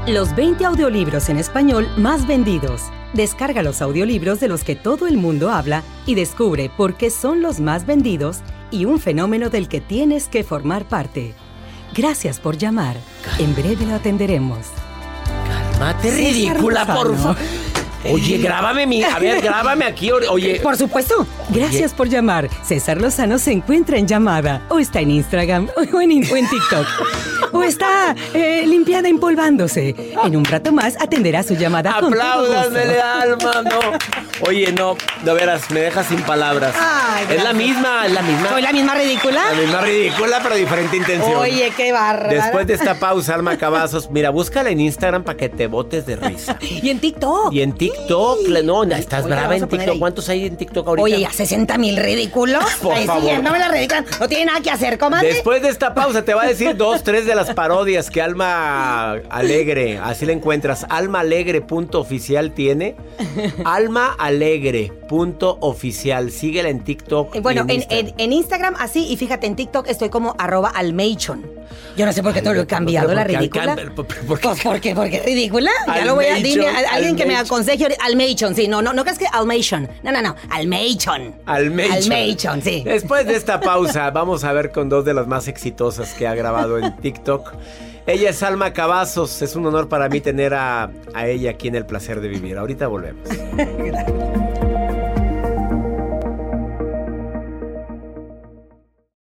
Los 0.07 0.35
20 0.35 0.65
audiolibros 0.65 1.29
en 1.29 1.37
español 1.37 1.87
más 1.97 2.25
vendidos. 2.27 2.81
Descarga 3.13 3.61
los 3.61 3.81
audiolibros 3.81 4.39
de 4.39 4.47
los 4.47 4.63
que 4.63 4.75
todo 4.75 5.05
el 5.07 5.17
mundo 5.17 5.51
habla 5.51 5.83
y 6.05 6.15
descubre 6.15 6.71
por 6.75 6.95
qué 6.95 7.09
son 7.11 7.41
los 7.41 7.59
más 7.59 7.85
vendidos 7.85 8.37
y 8.71 8.85
un 8.85 8.99
fenómeno 8.99 9.49
del 9.49 9.67
que 9.67 9.81
tienes 9.81 10.27
que 10.27 10.43
formar 10.43 10.87
parte. 10.87 11.33
Gracias 11.93 12.39
por 12.39 12.57
llamar. 12.57 12.97
En 13.37 13.53
breve 13.53 13.85
lo 13.85 13.95
atenderemos. 13.95 14.67
Mate 15.79 16.09
César 16.09 16.33
ridícula, 16.33 16.85
por 16.85 17.17
favor. 17.17 17.37
Oye, 18.09 18.37
grábame 18.39 18.87
mi. 18.87 19.03
A 19.03 19.19
ver, 19.19 19.41
grábame 19.41 19.85
aquí. 19.85 20.11
Oye. 20.11 20.59
por 20.63 20.75
supuesto. 20.75 21.25
Gracias 21.49 21.93
por 21.93 22.09
llamar. 22.09 22.49
César 22.63 22.99
Lozano 22.99 23.37
se 23.37 23.51
encuentra 23.51 23.97
en 23.97 24.07
llamada 24.07 24.65
o 24.69 24.79
está 24.79 25.01
en 25.01 25.11
Instagram 25.11 25.69
o 25.77 26.01
en, 26.01 26.11
o 26.31 26.35
en 26.35 26.49
TikTok. 26.49 26.87
o 27.51 27.63
está 27.63 28.15
eh, 28.33 28.63
limpiada 28.65 29.07
empolvándose. 29.07 29.95
En 30.23 30.35
un 30.35 30.45
rato 30.45 30.71
más 30.71 30.95
atenderá 30.99 31.43
su 31.43 31.55
llamada. 31.55 31.91
Apláudanmele, 31.97 32.99
alma, 32.99 33.61
no. 33.63 33.79
Oye, 34.47 34.71
no, 34.71 34.95
de 35.23 35.33
veras, 35.33 35.69
me 35.71 35.81
dejas 35.81 36.07
sin 36.07 36.21
palabras. 36.21 36.73
Ay, 36.79 37.25
es 37.29 37.43
la 37.43 37.53
misma, 37.53 38.05
es 38.07 38.11
la 38.13 38.21
misma. 38.21 38.49
¿Soy 38.49 38.61
la 38.61 38.71
misma 38.73 38.95
ridícula? 38.95 39.51
La 39.51 39.61
misma 39.61 39.81
ridícula, 39.81 40.39
pero 40.41 40.55
diferente 40.55 40.97
intención. 40.97 41.35
Oye, 41.35 41.71
qué 41.77 41.91
barra. 41.91 42.29
Después 42.29 42.65
de 42.67 42.73
esta 42.73 42.95
pausa, 42.95 43.35
Alma 43.35 43.57
Cavazos, 43.57 44.09
mira, 44.09 44.29
búscala 44.29 44.69
en 44.69 44.79
Instagram 44.79 45.23
para 45.23 45.37
que 45.37 45.49
te 45.49 45.67
botes 45.67 46.05
de 46.05 46.15
risa. 46.15 46.57
Y 46.81 46.89
en 46.89 46.99
TikTok. 46.99 47.53
Y 47.53 47.61
en 47.61 47.73
TikTok, 47.73 48.47
no, 48.63 48.83
estás 48.83 49.25
Oye, 49.25 49.35
brava 49.35 49.55
en 49.55 49.67
TikTok. 49.67 49.99
¿Cuántos 49.99 50.29
hay 50.29 50.45
en 50.47 50.57
TikTok 50.57 50.87
ahorita? 50.87 51.03
Oye, 51.03 51.19
ya 51.19 51.31
60 51.31 51.77
mil 51.77 51.97
ridículos. 51.97 52.63
Por 52.81 52.93
Ahí 52.95 53.05
favor. 53.05 53.21
siguiéndome 53.21 53.59
la 53.59 53.67
ridícula. 53.67 54.03
No 54.19 54.27
tiene 54.27 54.45
nada 54.45 54.61
que 54.61 54.71
hacer, 54.71 54.97
comadre. 54.97 55.27
Después 55.27 55.61
de 55.61 55.69
esta 55.69 55.93
pausa 55.93 56.23
te 56.23 56.33
va 56.33 56.43
a 56.43 56.47
decir 56.47 56.75
dos, 56.75 57.03
tres 57.03 57.25
de 57.25 57.35
las 57.35 57.53
parodias 57.53 58.09
que 58.09 58.21
Alma 58.21 59.13
Alegre, 59.29 59.99
así 60.03 60.25
la 60.25 60.31
encuentras. 60.31 60.85
Almaalegre.oficial 60.89 62.51
tiene. 62.53 62.95
Almaalegre.oficial. 64.31 66.31
Síguela 66.31 66.69
en 66.69 66.83
TikTok. 66.83 67.35
Eh, 67.35 67.39
Bueno, 67.41 67.65
y 67.67 67.71
en, 67.71 67.75
Instagram. 67.77 68.07
en- 68.07 68.13
en 68.19 68.33
Instagram 68.33 68.75
así, 68.79 69.07
y 69.11 69.17
fíjate, 69.17 69.47
en 69.47 69.55
TikTok 69.55 69.87
estoy 69.87 70.09
como 70.09 70.35
arroba 70.37 70.69
almation. 70.69 71.45
Yo 71.97 72.05
no 72.05 72.13
sé 72.13 72.23
por 72.23 72.33
qué 72.33 72.41
te 72.41 72.53
lo 72.53 72.61
he 72.61 72.67
cambiado, 72.67 73.13
la 73.13 73.23
¿por 73.23 73.31
qué 73.31 73.37
ridícula. 73.37 73.75
alcam- 73.75 73.93
por- 73.95 74.05
por- 74.07 74.25
por 74.25 74.39
qué? 74.39 74.47
Pues 74.47 74.61
porque, 74.63 74.95
porque 74.95 75.17
es 75.17 75.25
ridícula. 75.25 75.71
Ya 75.87 76.05
lo 76.05 76.15
voy 76.15 76.25
a 76.25 76.35
dime 76.35 76.67
a 76.67 76.93
alguien 76.93 77.15
que 77.15 77.25
me 77.25 77.35
aconseje 77.35 77.87
Almation, 78.03 78.55
sí, 78.55 78.67
no, 78.67 78.81
no, 78.81 78.93
no 78.93 79.03
crees 79.03 79.17
que 79.19 79.27
Almation. 79.31 79.89
No, 80.03 80.11
no, 80.11 80.21
no. 80.21 80.35
Almation. 80.49 81.35
Almation, 81.45 82.61
sí. 82.61 82.83
Después 82.85 83.25
de 83.25 83.35
esta 83.35 83.59
pausa, 83.59 84.09
vamos 84.11 84.43
a 84.43 84.53
ver 84.53 84.71
con 84.71 84.89
dos 84.89 85.05
de 85.05 85.13
las 85.13 85.27
más 85.27 85.47
exitosas 85.47 86.13
que 86.13 86.27
ha 86.27 86.35
grabado 86.35 86.77
en 86.79 86.95
TikTok. 86.97 87.53
Ella 88.07 88.29
es 88.31 88.41
Alma 88.43 88.73
Cavazos. 88.73 89.41
Es 89.41 89.55
un 89.55 89.65
honor 89.65 89.87
para 89.87 90.09
mí 90.09 90.21
tener 90.21 90.53
a, 90.53 90.91
a 91.13 91.27
ella 91.27 91.51
aquí 91.51 91.67
en 91.67 91.75
El 91.75 91.85
Placer 91.85 92.19
de 92.21 92.27
Vivir. 92.27 92.57
Ahorita 92.57 92.87
volvemos. 92.87 93.29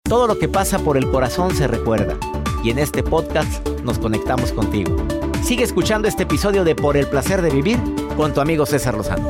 Todo 0.03 0.27
lo 0.27 0.37
que 0.37 0.47
pasa 0.47 0.79
por 0.79 0.97
el 0.97 1.09
corazón 1.09 1.55
se 1.55 1.67
recuerda. 1.67 2.17
Y 2.63 2.69
en 2.71 2.79
este 2.79 3.03
podcast 3.03 3.67
nos 3.83 3.99
conectamos 3.99 4.51
contigo. 4.51 4.95
Sigue 5.43 5.63
escuchando 5.63 6.07
este 6.07 6.23
episodio 6.23 6.63
de 6.63 6.75
Por 6.75 6.97
el 6.97 7.05
placer 7.07 7.41
de 7.41 7.51
vivir 7.51 7.77
con 8.17 8.33
tu 8.33 8.41
amigo 8.41 8.65
César 8.65 8.95
Lozano. 8.95 9.29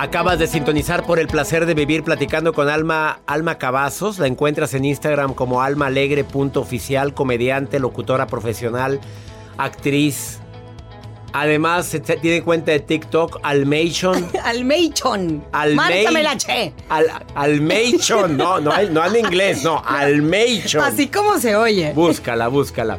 Acabas 0.00 0.38
de 0.38 0.46
sintonizar 0.46 1.04
por 1.06 1.18
el 1.18 1.26
placer 1.26 1.66
de 1.66 1.74
vivir 1.74 2.04
platicando 2.04 2.52
con 2.52 2.68
Alma, 2.68 3.18
Alma 3.26 3.58
Cavazos. 3.58 4.20
La 4.20 4.28
encuentras 4.28 4.72
en 4.74 4.84
Instagram 4.84 5.34
como 5.34 5.60
almaalegre.oficial, 5.60 7.14
comediante, 7.14 7.80
locutora 7.80 8.28
profesional, 8.28 9.00
actriz. 9.56 10.38
Además, 11.32 11.86
se 11.86 12.00
tiene 12.00 12.42
cuenta 12.42 12.72
de 12.72 12.80
TikTok, 12.80 13.40
Almation. 13.42 14.28
Almation. 14.44 15.42
Márcame 15.74 16.22
la 16.22 16.36
che. 16.36 16.72
Al, 16.88 17.06
Almation, 17.34 18.36
no, 18.36 18.60
no, 18.60 18.72
no 18.90 19.04
en 19.06 19.16
inglés, 19.24 19.62
no, 19.62 19.82
Almation. 19.86 20.82
Así 20.82 21.06
como 21.08 21.38
se 21.38 21.54
oye. 21.56 21.92
Búscala, 21.92 22.48
búscala. 22.48 22.98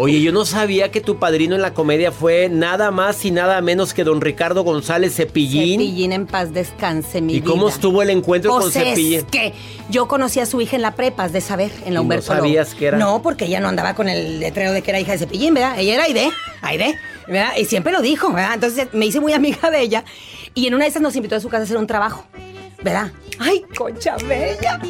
Oye, 0.00 0.20
yo 0.22 0.30
no 0.30 0.44
sabía 0.44 0.92
que 0.92 1.00
tu 1.00 1.18
padrino 1.18 1.56
en 1.56 1.62
la 1.62 1.74
comedia 1.74 2.12
fue 2.12 2.48
nada 2.48 2.92
más 2.92 3.24
y 3.24 3.32
nada 3.32 3.60
menos 3.60 3.94
que 3.94 4.04
don 4.04 4.20
Ricardo 4.20 4.62
González 4.62 5.16
Cepillín. 5.16 5.80
Cepillín 5.80 6.12
en 6.12 6.26
paz 6.26 6.52
descanse, 6.52 7.20
mi 7.20 7.34
¿Y 7.34 7.40
vida. 7.40 7.50
cómo 7.50 7.68
estuvo 7.68 8.00
el 8.02 8.10
encuentro 8.10 8.52
con 8.52 8.62
Pues 8.62 8.76
es 8.76 8.84
Cepillín? 8.90 9.22
que 9.26 9.54
yo 9.90 10.06
conocí 10.06 10.38
a 10.38 10.46
su 10.46 10.60
hija 10.60 10.76
en 10.76 10.82
la 10.82 10.94
prepa, 10.94 11.28
de 11.28 11.40
saber, 11.40 11.72
en 11.84 11.88
¿Y 11.88 11.90
la 11.90 11.94
no 11.96 12.02
Humberto 12.02 12.32
Lobo. 12.32 12.44
sabías 12.44 12.74
que 12.76 12.86
era? 12.86 12.98
No, 12.98 13.22
porque 13.22 13.46
ella 13.46 13.58
no 13.58 13.68
andaba 13.68 13.94
con 13.94 14.08
el 14.08 14.38
letrero 14.38 14.72
de 14.72 14.82
que 14.82 14.90
era 14.92 15.00
hija 15.00 15.12
de 15.12 15.18
Cepillín, 15.18 15.54
¿verdad? 15.54 15.76
Ella 15.80 15.94
era 15.94 16.04
Aide, 16.04 16.30
Aide, 16.62 16.94
¿verdad? 17.28 17.52
Y 17.56 17.64
siempre 17.64 17.92
lo 17.92 18.00
dijo, 18.00 18.32
¿verdad? 18.32 18.54
Entonces 18.54 18.88
me 18.92 19.06
hice 19.06 19.20
muy 19.20 19.32
amiga 19.32 19.70
de 19.70 19.80
ella 19.80 20.04
y 20.54 20.66
en 20.66 20.74
una 20.74 20.84
de 20.84 20.90
esas 20.90 21.02
nos 21.02 21.14
invitó 21.16 21.36
a 21.36 21.40
su 21.40 21.48
casa 21.48 21.62
a 21.62 21.64
hacer 21.64 21.76
un 21.76 21.86
trabajo, 21.86 22.24
¿verdad? 22.82 23.12
¡Ay, 23.38 23.62
concha 23.76 24.16
bella! 24.26 24.80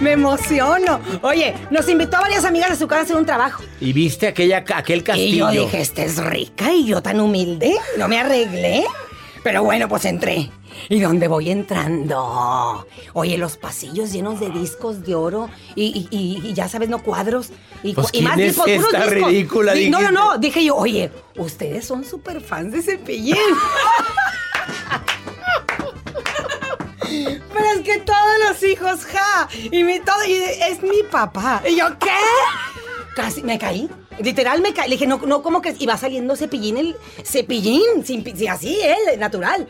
Me 0.00 0.12
emociono. 0.12 1.00
Oye, 1.22 1.54
nos 1.70 1.88
invitó 1.88 2.18
a 2.18 2.20
varias 2.20 2.44
amigas 2.44 2.70
a 2.70 2.76
su 2.76 2.86
casa 2.86 3.00
a 3.00 3.04
hacer 3.04 3.16
un 3.16 3.26
trabajo. 3.26 3.64
Y 3.80 3.92
viste 3.92 4.28
aquella, 4.28 4.64
aquel 4.74 5.00
Y 5.00 5.02
castillo. 5.02 5.52
yo 5.52 5.62
dije, 5.64 5.80
esta 5.80 6.04
es 6.04 6.18
rica 6.22 6.72
y 6.72 6.84
yo 6.86 7.02
tan 7.02 7.18
humilde, 7.20 7.74
no 7.98 8.06
me 8.06 8.20
arreglé. 8.20 8.84
Pero 9.42 9.64
bueno, 9.64 9.88
pues 9.88 10.04
entré. 10.04 10.48
¿Y 10.88 11.00
dónde 11.00 11.28
voy 11.28 11.50
entrando? 11.50 12.86
Oye, 13.12 13.38
los 13.38 13.56
pasillos 13.56 14.12
llenos 14.12 14.40
de 14.40 14.50
discos 14.50 15.02
de 15.04 15.14
oro 15.14 15.48
y, 15.74 16.08
y- 16.10 16.16
y- 16.16 16.48
y 16.48 16.54
ya 16.54 16.68
sabes, 16.68 16.88
no 16.88 17.02
cuadros. 17.02 17.50
Y, 17.82 17.94
Pues, 17.94 18.08
y 18.12 18.22
más 18.22 18.34
¿quién 18.36 18.48
es 18.48 18.54
discos, 18.56 18.68
esta 18.70 19.06
ridícula? 19.06 19.74
Di- 19.74 19.90
No, 19.90 20.00
no, 20.00 20.10
no. 20.10 20.38
Dije 20.38 20.64
yo, 20.64 20.76
oye, 20.76 21.10
ustedes 21.36 21.84
son 21.86 22.04
súper 22.04 22.40
fans 22.40 22.72
de 22.72 22.82
Cepillín. 22.82 23.36
Pero 27.52 27.66
es 27.76 27.80
que 27.82 27.98
todos 27.98 28.38
los 28.48 28.62
hijos, 28.62 29.04
ja, 29.04 29.48
y 29.70 29.84
mi 29.84 30.00
todo, 30.00 30.24
y 30.26 30.32
es 30.34 30.82
mi 30.82 31.02
papá. 31.10 31.62
Y 31.68 31.76
yo, 31.76 31.86
¿qué? 31.98 32.10
Casi 33.14 33.42
me 33.42 33.58
caí. 33.58 33.88
Literal 34.18 34.60
me 34.62 34.72
caí. 34.72 34.88
Le 34.88 34.94
dije, 34.96 35.06
no, 35.06 35.18
no, 35.18 35.42
como 35.42 35.60
que 35.60 35.74
iba 35.78 35.96
saliendo 35.98 36.36
cepillín 36.36 36.78
el 36.78 36.96
cepillín, 37.24 38.04
sin, 38.04 38.24
así, 38.48 38.78
él, 38.82 39.18
natural. 39.18 39.68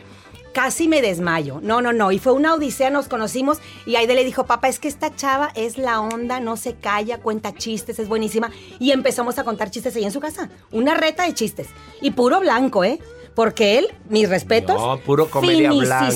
Casi 0.53 0.87
me 0.87 1.01
desmayo. 1.01 1.59
No, 1.61 1.81
no, 1.81 1.93
no. 1.93 2.11
Y 2.11 2.19
fue 2.19 2.31
una 2.31 2.53
odisea, 2.53 2.89
nos 2.89 3.07
conocimos 3.07 3.57
y 3.85 3.95
Aide 3.95 4.13
le 4.13 4.23
dijo, 4.23 4.45
papá, 4.45 4.67
es 4.67 4.79
que 4.79 4.87
esta 4.87 5.15
chava 5.15 5.51
es 5.55 5.77
la 5.77 5.99
onda, 5.99 6.39
no 6.39 6.57
se 6.57 6.75
calla, 6.75 7.17
cuenta 7.17 7.53
chistes, 7.53 7.97
es 7.99 8.07
buenísima. 8.07 8.51
Y 8.79 8.91
empezamos 8.91 9.39
a 9.39 9.43
contar 9.43 9.71
chistes 9.71 9.95
ahí 9.95 10.03
en 10.03 10.11
su 10.11 10.19
casa. 10.19 10.49
Una 10.71 10.93
reta 10.93 11.25
de 11.25 11.33
chistes. 11.33 11.67
Y 12.01 12.11
puro 12.11 12.39
blanco, 12.39 12.83
¿eh? 12.83 12.99
Porque 13.35 13.79
él, 13.79 13.87
mis 14.09 14.29
respetos. 14.29 14.79
No, 14.79 14.99
puro 14.99 15.27
comedia 15.27 15.71
blanca. 15.71 16.11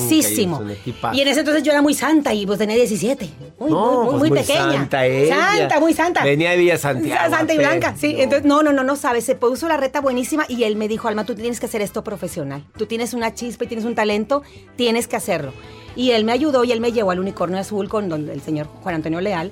Y 1.12 1.20
en 1.20 1.28
ese 1.28 1.40
entonces 1.40 1.64
yo 1.64 1.72
era 1.72 1.82
muy 1.82 1.94
santa 1.94 2.32
y 2.32 2.46
pues 2.46 2.58
tenía 2.58 2.76
17. 2.76 3.28
Muy, 3.58 3.70
No, 3.72 3.86
muy, 3.86 4.04
muy, 4.04 4.18
pues 4.18 4.30
muy 4.30 4.38
pequeña. 4.40 4.72
santa 4.72 5.06
ella. 5.06 5.36
Santa, 5.56 5.80
muy 5.80 5.92
santa. 5.94 6.22
Venía 6.24 6.50
de 6.52 6.56
Villa 6.58 6.78
Santiago, 6.78 7.34
Santa 7.34 7.52
y 7.54 7.58
blanca, 7.58 7.94
sí. 7.98 8.12
No. 8.14 8.20
Entonces, 8.20 8.44
no, 8.46 8.62
no, 8.62 8.72
no, 8.72 8.84
no 8.84 8.94
sabes. 8.96 9.24
Se 9.24 9.34
puso 9.34 9.66
la 9.68 9.76
reta 9.76 10.00
buenísima 10.00 10.44
y 10.48 10.62
él 10.64 10.76
me 10.76 10.86
dijo, 10.86 11.08
Alma, 11.08 11.24
tú 11.24 11.34
tienes 11.34 11.58
que 11.58 11.66
hacer 11.66 11.82
esto 11.82 12.04
profesional. 12.04 12.64
Tú 12.76 12.86
tienes 12.86 13.14
una 13.14 13.34
chispa 13.34 13.64
y 13.64 13.66
tienes 13.66 13.84
un 13.84 13.94
talento, 13.96 14.42
tienes 14.76 15.08
que 15.08 15.16
hacerlo. 15.16 15.52
Y 15.96 16.12
él 16.12 16.24
me 16.24 16.30
ayudó 16.32 16.62
y 16.62 16.70
él 16.72 16.80
me 16.80 16.92
llevó 16.92 17.10
al 17.10 17.18
unicornio 17.18 17.58
azul 17.58 17.88
con 17.88 18.08
don- 18.08 18.28
el 18.30 18.40
señor 18.42 18.68
Juan 18.82 18.94
Antonio 18.94 19.20
Leal. 19.20 19.50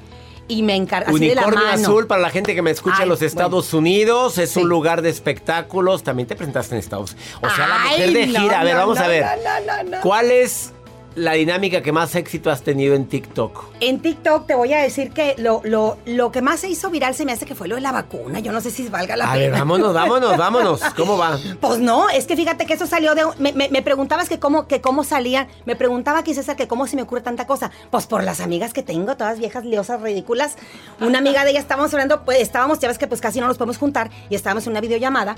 Y 0.48 0.62
me 0.62 0.74
de 0.74 0.86
la 0.86 1.10
Unicornio 1.10 1.54
mano. 1.58 1.72
Azul, 1.72 2.06
para 2.06 2.20
la 2.22 2.30
gente 2.30 2.54
que 2.54 2.62
me 2.62 2.70
escucha 2.70 3.02
en 3.02 3.08
los 3.08 3.20
Estados 3.20 3.74
Unidos, 3.74 4.38
es 4.38 4.50
Sí. 4.50 4.60
un 4.60 4.68
lugar 4.68 5.02
de 5.02 5.08
espectáculos. 5.08 6.04
También 6.04 6.28
te 6.28 6.36
presentaste 6.36 6.76
en 6.76 6.78
Estados 6.78 7.16
O 7.42 7.50
sea, 7.50 7.66
la 7.66 7.78
mujer 7.90 8.12
de 8.12 8.26
no, 8.28 8.40
gira. 8.40 8.60
a 8.60 8.62
ver, 8.64 8.74
no, 8.74 8.80
vamos 8.82 8.98
no, 9.00 9.04
a 9.04 9.08
ver. 9.08 9.24
no, 9.24 9.60
no, 9.66 9.82
no, 9.82 9.90
no. 9.96 10.00
¿Cuál 10.02 10.30
es 10.30 10.72
la 11.16 11.32
dinámica 11.32 11.82
que 11.82 11.90
más 11.92 12.14
éxito 12.14 12.50
has 12.50 12.62
tenido 12.62 12.94
en 12.94 13.06
TikTok? 13.06 13.64
En 13.80 14.00
TikTok 14.00 14.46
te 14.46 14.54
voy 14.54 14.72
a 14.72 14.78
decir 14.82 15.10
que 15.10 15.34
lo, 15.38 15.60
lo, 15.64 15.96
lo 16.06 16.30
que 16.30 16.42
más 16.42 16.60
se 16.60 16.68
hizo 16.68 16.90
viral 16.90 17.14
se 17.14 17.24
me 17.24 17.32
hace 17.32 17.44
que 17.46 17.54
fue 17.54 17.66
lo 17.68 17.74
de 17.74 17.80
la 17.80 17.90
vacuna. 17.90 18.38
Yo 18.40 18.52
no 18.52 18.60
sé 18.60 18.70
si 18.70 18.86
valga 18.88 19.16
la 19.16 19.24
A 19.30 19.32
pena. 19.32 19.40
ver, 19.40 19.50
vámonos, 19.52 19.92
vámonos, 19.94 20.36
vámonos. 20.38 20.80
¿Cómo 20.96 21.16
va? 21.18 21.38
Pues 21.60 21.78
no, 21.78 22.08
es 22.10 22.26
que 22.26 22.36
fíjate 22.36 22.66
que 22.66 22.74
eso 22.74 22.86
salió 22.86 23.14
de... 23.14 23.22
Me, 23.38 23.52
me- 23.52 23.68
me 23.70 23.82
preguntabas 23.82 24.28
que 24.28 24.38
cómo, 24.38 24.66
que 24.68 24.80
cómo 24.80 25.02
salían. 25.04 25.48
Me 25.64 25.74
preguntaba 25.74 26.18
aquí 26.20 26.34
César 26.34 26.54
que 26.54 26.68
cómo 26.68 26.86
se 26.86 26.96
me 26.96 27.02
ocurre 27.02 27.22
tanta 27.22 27.46
cosa. 27.46 27.70
Pues 27.90 28.06
por 28.06 28.22
las 28.22 28.40
amigas 28.40 28.72
que 28.72 28.82
tengo, 28.82 29.16
todas 29.16 29.38
viejas 29.38 29.64
liosas, 29.64 30.00
ridículas. 30.02 30.56
Una 31.00 31.18
amiga 31.18 31.44
de 31.44 31.50
ellas 31.50 31.62
estábamos 31.62 31.92
hablando, 31.94 32.24
pues 32.24 32.40
estábamos, 32.40 32.78
ya 32.78 32.88
ves 32.88 32.98
que 32.98 33.06
pues 33.06 33.20
casi 33.20 33.40
no 33.40 33.46
nos 33.46 33.56
podemos 33.58 33.78
juntar 33.78 34.10
y 34.28 34.34
estábamos 34.34 34.64
en 34.66 34.72
una 34.72 34.80
videollamada. 34.82 35.36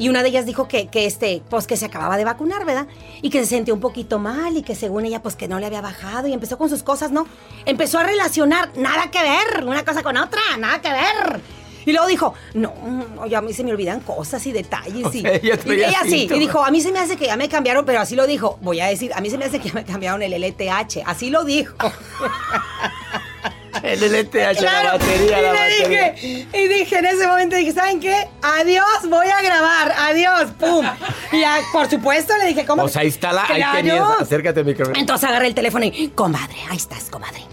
Y 0.00 0.08
una 0.08 0.22
de 0.22 0.30
ellas 0.30 0.46
dijo 0.46 0.66
que, 0.66 0.86
que 0.86 1.04
este, 1.04 1.42
pues 1.50 1.66
que 1.66 1.76
se 1.76 1.84
acababa 1.84 2.16
de 2.16 2.24
vacunar, 2.24 2.64
¿verdad? 2.64 2.86
Y 3.20 3.28
que 3.28 3.40
se 3.40 3.46
sentía 3.46 3.74
un 3.74 3.80
poquito 3.80 4.18
mal 4.18 4.56
y 4.56 4.62
que 4.62 4.74
según 4.74 5.04
ella, 5.04 5.20
pues 5.22 5.36
que 5.36 5.46
no 5.46 5.60
le 5.60 5.66
había 5.66 5.82
bajado 5.82 6.26
y 6.26 6.32
empezó 6.32 6.56
con 6.56 6.70
sus 6.70 6.82
cosas, 6.82 7.10
¿no? 7.10 7.26
Empezó 7.66 7.98
a 7.98 8.04
relacionar, 8.04 8.70
nada 8.78 9.10
que 9.10 9.20
ver, 9.20 9.62
una 9.62 9.84
cosa 9.84 10.02
con 10.02 10.16
otra, 10.16 10.40
nada 10.58 10.80
que 10.80 10.90
ver. 10.90 11.42
Y 11.84 11.92
luego 11.92 12.06
dijo, 12.06 12.34
no, 12.54 12.72
no, 13.14 13.26
ya 13.26 13.38
a 13.38 13.42
mí 13.42 13.52
se 13.52 13.62
me 13.62 13.72
olvidan 13.72 14.00
cosas 14.00 14.46
y 14.46 14.52
detalles. 14.52 15.04
O 15.04 15.12
y, 15.12 15.20
sea, 15.20 15.34
ella 15.34 15.58
y 15.66 15.72
ella 15.72 16.00
sí, 16.04 16.28
y 16.32 16.38
dijo, 16.38 16.64
a 16.64 16.70
mí 16.70 16.80
se 16.80 16.92
me 16.92 16.98
hace 16.98 17.18
que 17.18 17.26
ya 17.26 17.36
me 17.36 17.50
cambiaron, 17.50 17.84
pero 17.84 18.00
así 18.00 18.16
lo 18.16 18.26
dijo. 18.26 18.58
Voy 18.62 18.80
a 18.80 18.86
decir, 18.86 19.12
a 19.14 19.20
mí 19.20 19.28
se 19.28 19.36
me 19.36 19.44
hace 19.44 19.58
que 19.60 19.68
ya 19.68 19.74
me 19.74 19.84
cambiaron 19.84 20.22
el 20.22 20.32
LTH. 20.32 21.02
Así 21.04 21.28
lo 21.28 21.44
dijo. 21.44 21.74
El 23.82 24.00
LTH, 24.02 24.34
la 24.34 24.54
Claro, 24.54 24.98
batería, 24.98 25.38
y 25.38 25.42
la 25.42 25.52
batería. 25.52 26.12
dije, 26.12 26.48
y 26.52 26.68
dije 26.68 26.98
en 26.98 27.06
ese 27.06 27.26
momento, 27.26 27.56
dije, 27.56 27.72
¿saben 27.72 28.00
qué? 28.00 28.28
Adiós, 28.42 29.08
voy 29.08 29.26
a 29.28 29.42
grabar, 29.42 29.92
adiós, 29.96 30.50
pum. 30.58 30.86
Y 31.32 31.42
por 31.72 31.88
supuesto 31.88 32.36
le 32.38 32.46
dije, 32.48 32.64
¿cómo? 32.66 32.82
Pues 32.82 32.96
ahí 32.96 33.08
está 33.08 33.32
la, 33.32 33.44
ahí 33.46 33.62
tenías, 33.74 34.02
acércate 34.20 34.60
al 34.60 34.66
micrófono. 34.66 34.98
Entonces 34.98 35.28
agarré 35.28 35.46
el 35.46 35.54
teléfono 35.54 35.84
y, 35.84 36.08
comadre, 36.14 36.56
ahí 36.68 36.76
estás, 36.76 37.04
comadre. 37.10 37.44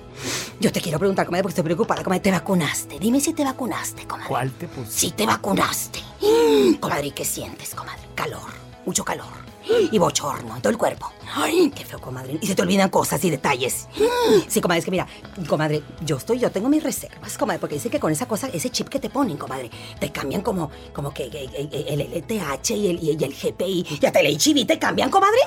Yo 0.59 0.71
te 0.71 0.81
quiero 0.81 0.97
preguntar, 0.97 1.25
comadre, 1.27 1.43
porque 1.43 1.51
estoy 1.51 1.63
preocupada, 1.63 2.03
comadre, 2.03 2.21
¿te 2.21 2.31
vacunaste? 2.31 2.97
Dime 2.99 3.19
si 3.21 3.33
te 3.33 3.43
vacunaste, 3.43 4.05
comadre. 4.07 4.27
¿Cuál 4.29 4.51
te 4.53 4.67
puse? 4.67 4.91
Si 4.91 5.11
te 5.11 5.25
vacunaste. 5.25 5.99
Comadre, 6.79 7.07
¿y 7.07 7.11
qué 7.11 7.23
sientes, 7.23 7.75
comadre? 7.75 8.01
Calor, 8.15 8.41
mucho 8.85 9.05
calor. 9.05 9.27
Y 9.91 9.97
bochorno 9.97 10.55
en 10.55 10.61
todo 10.61 10.71
el 10.71 10.77
cuerpo. 10.77 11.11
Ay, 11.35 11.71
qué 11.75 11.85
feo, 11.85 11.99
comadre. 11.99 12.37
Y 12.41 12.47
se 12.47 12.55
te 12.55 12.61
olvidan 12.61 12.89
cosas 12.89 13.23
y 13.23 13.29
detalles. 13.29 13.87
Sí, 14.47 14.61
comadre, 14.61 14.79
es 14.79 14.85
que 14.85 14.91
mira, 14.91 15.07
comadre, 15.47 15.83
yo 16.01 16.17
estoy, 16.17 16.39
yo 16.39 16.51
tengo 16.51 16.67
mis 16.67 16.83
reservas, 16.83 17.37
comadre, 17.37 17.59
porque 17.59 17.75
dicen 17.75 17.91
que 17.91 17.99
con 17.99 18.11
esa 18.11 18.27
cosa, 18.27 18.47
ese 18.47 18.69
chip 18.69 18.89
que 18.89 18.99
te 18.99 19.09
ponen, 19.09 19.37
comadre, 19.37 19.69
te 19.99 20.11
cambian 20.11 20.41
como, 20.41 20.69
como 20.93 21.13
que, 21.13 21.25
el 21.25 22.01
LTH 22.01 22.71
y 22.71 22.87
el, 22.87 23.03
y 23.03 23.11
el 23.11 23.33
GPI 23.33 23.97
y 24.01 24.05
hasta 24.05 24.19
el 24.19 24.27
HIV 24.27 24.65
te 24.67 24.79
cambian, 24.79 25.09
comadre. 25.09 25.39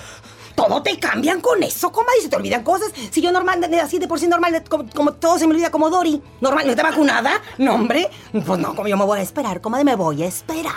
Todo 0.54 0.82
te 0.82 0.98
cambian 0.98 1.40
con 1.40 1.62
eso, 1.62 1.90
comadre, 1.90 2.18
y 2.20 2.22
se 2.22 2.28
te 2.28 2.36
olvidan 2.36 2.62
cosas. 2.62 2.90
Si 3.10 3.20
yo 3.20 3.32
normal, 3.32 3.62
así 3.82 3.98
de 3.98 4.08
por 4.08 4.18
sí 4.18 4.28
normal, 4.28 4.62
como, 4.68 4.88
como 4.90 5.12
todo 5.14 5.38
se 5.38 5.46
me 5.46 5.54
olvida 5.54 5.70
como 5.70 5.88
Dori. 5.90 6.22
Normal, 6.40 6.66
¿no 6.66 6.70
está 6.72 6.82
vacunada? 6.82 7.40
No, 7.58 7.74
hombre. 7.74 8.10
Pues 8.32 8.58
no, 8.58 8.74
como 8.74 8.88
yo 8.88 8.96
me 8.96 9.04
voy 9.04 9.20
a 9.20 9.22
esperar, 9.22 9.60
comadre, 9.60 9.84
me 9.84 9.96
voy 9.96 10.22
a 10.22 10.26
esperar. 10.26 10.74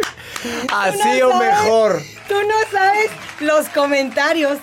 Así 0.72 1.20
no 1.20 1.28
o 1.28 1.32
sabes. 1.32 1.48
mejor. 1.48 2.02
Tú 2.28 2.34
no 2.42 2.54
sabes 2.70 3.10
los 3.40 3.68
comentarios. 3.68 4.58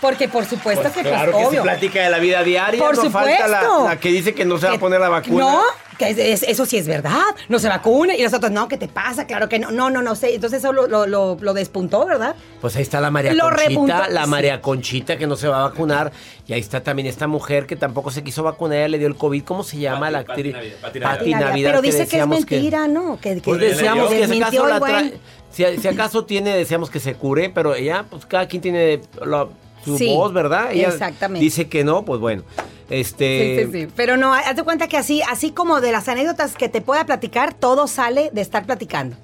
Porque 0.00 0.28
por 0.28 0.44
supuesto 0.44 0.82
Pues 0.82 0.94
que, 0.94 1.02
claro 1.02 1.32
pues, 1.32 1.42
que 1.42 1.48
obvio. 1.48 1.62
se 1.62 1.68
platica 1.68 2.02
de 2.02 2.10
la 2.10 2.18
vida 2.18 2.42
diaria. 2.44 2.80
Por 2.80 2.96
no 2.96 3.02
supuesto. 3.04 3.42
falta 3.42 3.48
la, 3.48 3.84
la 3.84 3.96
que 4.00 4.10
dice 4.10 4.32
que 4.34 4.44
no 4.44 4.56
se 4.58 4.66
va 4.66 4.72
a 4.72 4.74
Que- 4.74 4.78
poner 4.80 5.00
la 5.00 5.08
vacuna. 5.08 5.38
No, 5.44 5.62
que 5.98 6.10
es- 6.10 6.18
es- 6.18 6.42
eso 6.44 6.66
sí 6.66 6.76
es 6.78 6.86
verdad. 6.86 7.24
No 7.48 7.58
se 7.58 7.68
vacuna. 7.68 8.14
Y 8.14 8.22
nosotros, 8.22 8.52
no, 8.52 8.68
¿qué 8.68 8.76
te 8.76 8.86
pasa? 8.86 9.26
Claro 9.26 9.48
que 9.48 9.58
no. 9.58 9.72
No, 9.72 9.90
no, 9.90 10.00
no 10.00 10.14
sé. 10.14 10.36
Entonces 10.36 10.60
eso 10.60 10.72
lo, 10.72 10.86
lo, 10.86 11.06
lo- 11.08 11.36
lo 11.40 11.52
despuntó, 11.52 12.06
¿verdad? 12.06 12.36
Pues 12.60 12.76
ahí 12.76 12.82
está 12.82 13.00
la 13.00 13.10
María 13.10 13.32
Lo 13.34 13.44
Conchita, 13.44 13.68
repuntó, 13.68 13.94
la 14.10 14.24
sí. 14.24 14.30
María 14.30 14.60
Conchita 14.60 15.16
que 15.16 15.26
no 15.26 15.34
se 15.34 15.48
va 15.48 15.64
a 15.64 15.68
vacunar. 15.70 16.12
Y 16.46 16.52
ahí 16.52 16.60
está 16.60 16.80
también 16.84 17.08
esta 17.08 17.26
mujer 17.26 17.66
que 17.66 17.74
tampoco 17.74 18.12
se 18.12 18.22
quiso 18.22 18.44
vacunar, 18.44 18.78
ella 18.78 18.88
le 18.88 18.98
dio 18.98 19.08
el 19.08 19.16
COVID. 19.16 19.42
¿Cómo 19.42 19.64
se 19.64 19.78
llama 19.78 20.10
la 20.12 20.20
actriz? 20.20 20.54
Navidad, 20.54 20.76
Pati 20.80 21.00
Pati 21.00 21.30
Navidad. 21.32 21.40
Navidad, 21.48 21.70
Pero 21.70 21.82
dice 21.82 21.96
que 21.96 22.02
es 22.04 22.08
decíamos 22.10 22.38
mentira, 22.40 22.86
¿no? 22.86 23.18
Que, 23.20 23.34
que 23.34 23.40
Pues 23.40 23.58
deseamos 23.60 24.10
que 24.10 24.22
acaso, 24.24 24.62
el 24.64 24.68
la 24.70 24.76
tra- 24.76 24.80
buen- 24.80 25.14
si, 25.50 25.64
si 25.78 25.88
acaso 25.88 26.24
tiene, 26.24 26.56
deseamos 26.56 26.88
que 26.88 27.00
se 27.00 27.14
cure, 27.14 27.50
pero 27.50 27.74
ella, 27.74 28.04
pues 28.08 28.24
cada 28.26 28.46
quien 28.46 28.62
tiene 28.62 29.00
la- 29.24 29.48
su 29.88 29.98
Sí, 29.98 30.14
voz, 30.14 30.32
¿verdad? 30.32 30.70
Ella 30.72 30.88
exactamente. 30.88 31.44
Dice 31.44 31.68
que 31.68 31.82
no, 31.84 32.04
pues 32.04 32.20
bueno. 32.20 32.42
Este. 32.90 33.66
Sí, 33.66 33.72
sí, 33.72 33.80
sí. 33.86 33.92
Pero 33.96 34.16
no, 34.16 34.32
haz 34.32 34.56
de 34.56 34.62
cuenta 34.62 34.88
que 34.88 34.96
así, 34.96 35.20
así 35.22 35.50
como 35.50 35.80
de 35.80 35.92
las 35.92 36.08
anécdotas 36.08 36.54
que 36.54 36.68
te 36.68 36.80
pueda 36.80 37.04
platicar, 37.04 37.52
todo 37.54 37.86
sale 37.86 38.30
de 38.32 38.40
estar 38.40 38.64
platicando. 38.64 39.16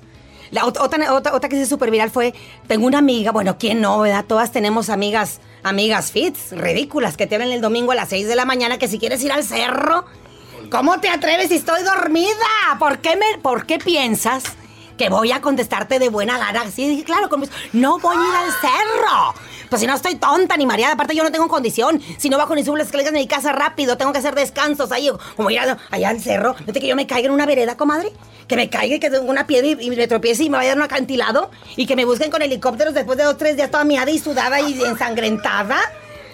La 0.51 0.63
ot- 0.65 0.79
otra, 0.81 1.13
otra, 1.15 1.35
otra 1.35 1.49
que 1.49 1.57
se 1.57 1.67
súper 1.67 1.91
viral 1.91 2.11
fue, 2.11 2.35
tengo 2.67 2.87
una 2.87 2.99
amiga, 2.99 3.33
bueno, 3.33 3.57
¿quién 3.59 3.81
no, 3.81 3.99
verdad? 4.01 4.25
Todas 4.27 4.53
tenemos 4.53 4.89
amigas, 4.91 5.41
amigas 5.63 6.13
fits, 6.13 6.53
ridículas, 6.53 7.17
que 7.17 7.27
te 7.27 7.35
hablan 7.37 7.51
el 7.53 7.61
domingo 7.61 7.93
a 7.93 7.95
las 7.95 8.11
6 8.11 8.29
de 8.29 8.37
la 8.37 8.45
mañana 8.45 8.79
que 8.79 8.87
si 8.87 8.99
quieres 8.99 9.23
ir 9.25 9.33
al 9.33 9.43
cerro, 9.43 10.05
¿cómo 10.71 11.01
te 11.01 11.09
atreves 11.09 11.49
si 11.49 11.55
estoy 11.57 11.83
dormida? 11.83 12.29
¿Por 12.79 12.99
qué, 12.99 13.17
me, 13.17 13.39
¿por 13.43 13.67
qué 13.67 13.79
piensas 13.79 14.45
que 14.99 15.09
voy 15.09 15.33
a 15.33 15.41
contestarte 15.41 15.99
de 15.99 16.09
buena 16.11 16.39
gana? 16.39 16.71
Sí, 16.71 17.03
claro, 17.05 17.29
con 17.29 17.41
mis- 17.41 17.51
no 17.73 17.99
voy 17.99 18.15
a 18.17 18.21
ir 18.21 18.37
al 18.37 18.53
cerro. 18.61 19.35
Pues 19.69 19.81
si 19.81 19.87
no 19.87 19.95
estoy 19.95 20.15
tonta 20.17 20.57
ni 20.57 20.67
mareada, 20.67 20.95
aparte 20.95 21.15
yo 21.15 21.23
no 21.25 21.33
tengo 21.33 21.49
condición. 21.49 22.01
Si 22.19 22.29
no 22.29 22.39
bajo 22.39 22.55
ni 22.55 22.65
subo 22.65 22.77
las 22.77 22.87
escaleras 22.87 23.13
de 23.13 23.19
mi 23.21 23.27
casa 23.27 23.53
rápido, 23.53 23.97
tengo 23.97 24.13
que 24.13 24.19
hacer 24.19 24.35
descansos 24.35 24.93
ahí, 24.93 25.11
como 25.37 25.51
ir 25.51 25.59
a- 25.61 25.79
allá 25.91 26.09
al 26.11 26.21
cerro. 26.21 26.55
¿No 26.67 26.73
te 26.73 26.81
que 26.81 26.87
yo 26.89 26.97
me 26.97 27.07
caiga 27.07 27.27
en 27.27 27.33
una 27.33 27.47
vereda, 27.47 27.77
comadre? 27.77 28.13
Que 28.47 28.57
me 28.57 28.69
caiga 28.69 28.97
y 28.97 29.01
que 29.01 29.09
tengo 29.11 29.31
una 29.31 29.47
piedra 29.47 29.67
y, 29.83 29.91
me 29.91 30.07
tropiece 30.07 30.45
y 30.45 30.51
me 30.51 30.59
vaya 30.59 30.73
a 30.73 30.77
un 30.77 30.83
acantilado. 30.83 31.51
Y 31.77 31.87
que 31.87 31.97
me 31.97 32.05
busquen 32.05 32.31
con 32.31 32.43
helicópteros 32.43 32.93
después 32.95 33.17
de 33.19 33.25
dos, 33.25 33.39
tres 33.39 33.57
días 33.57 33.71
toda 33.71 33.85
miada 33.85 34.11
y 34.11 34.19
sudada 34.19 34.61
y 34.61 34.81
ensangrentada. 34.83 35.77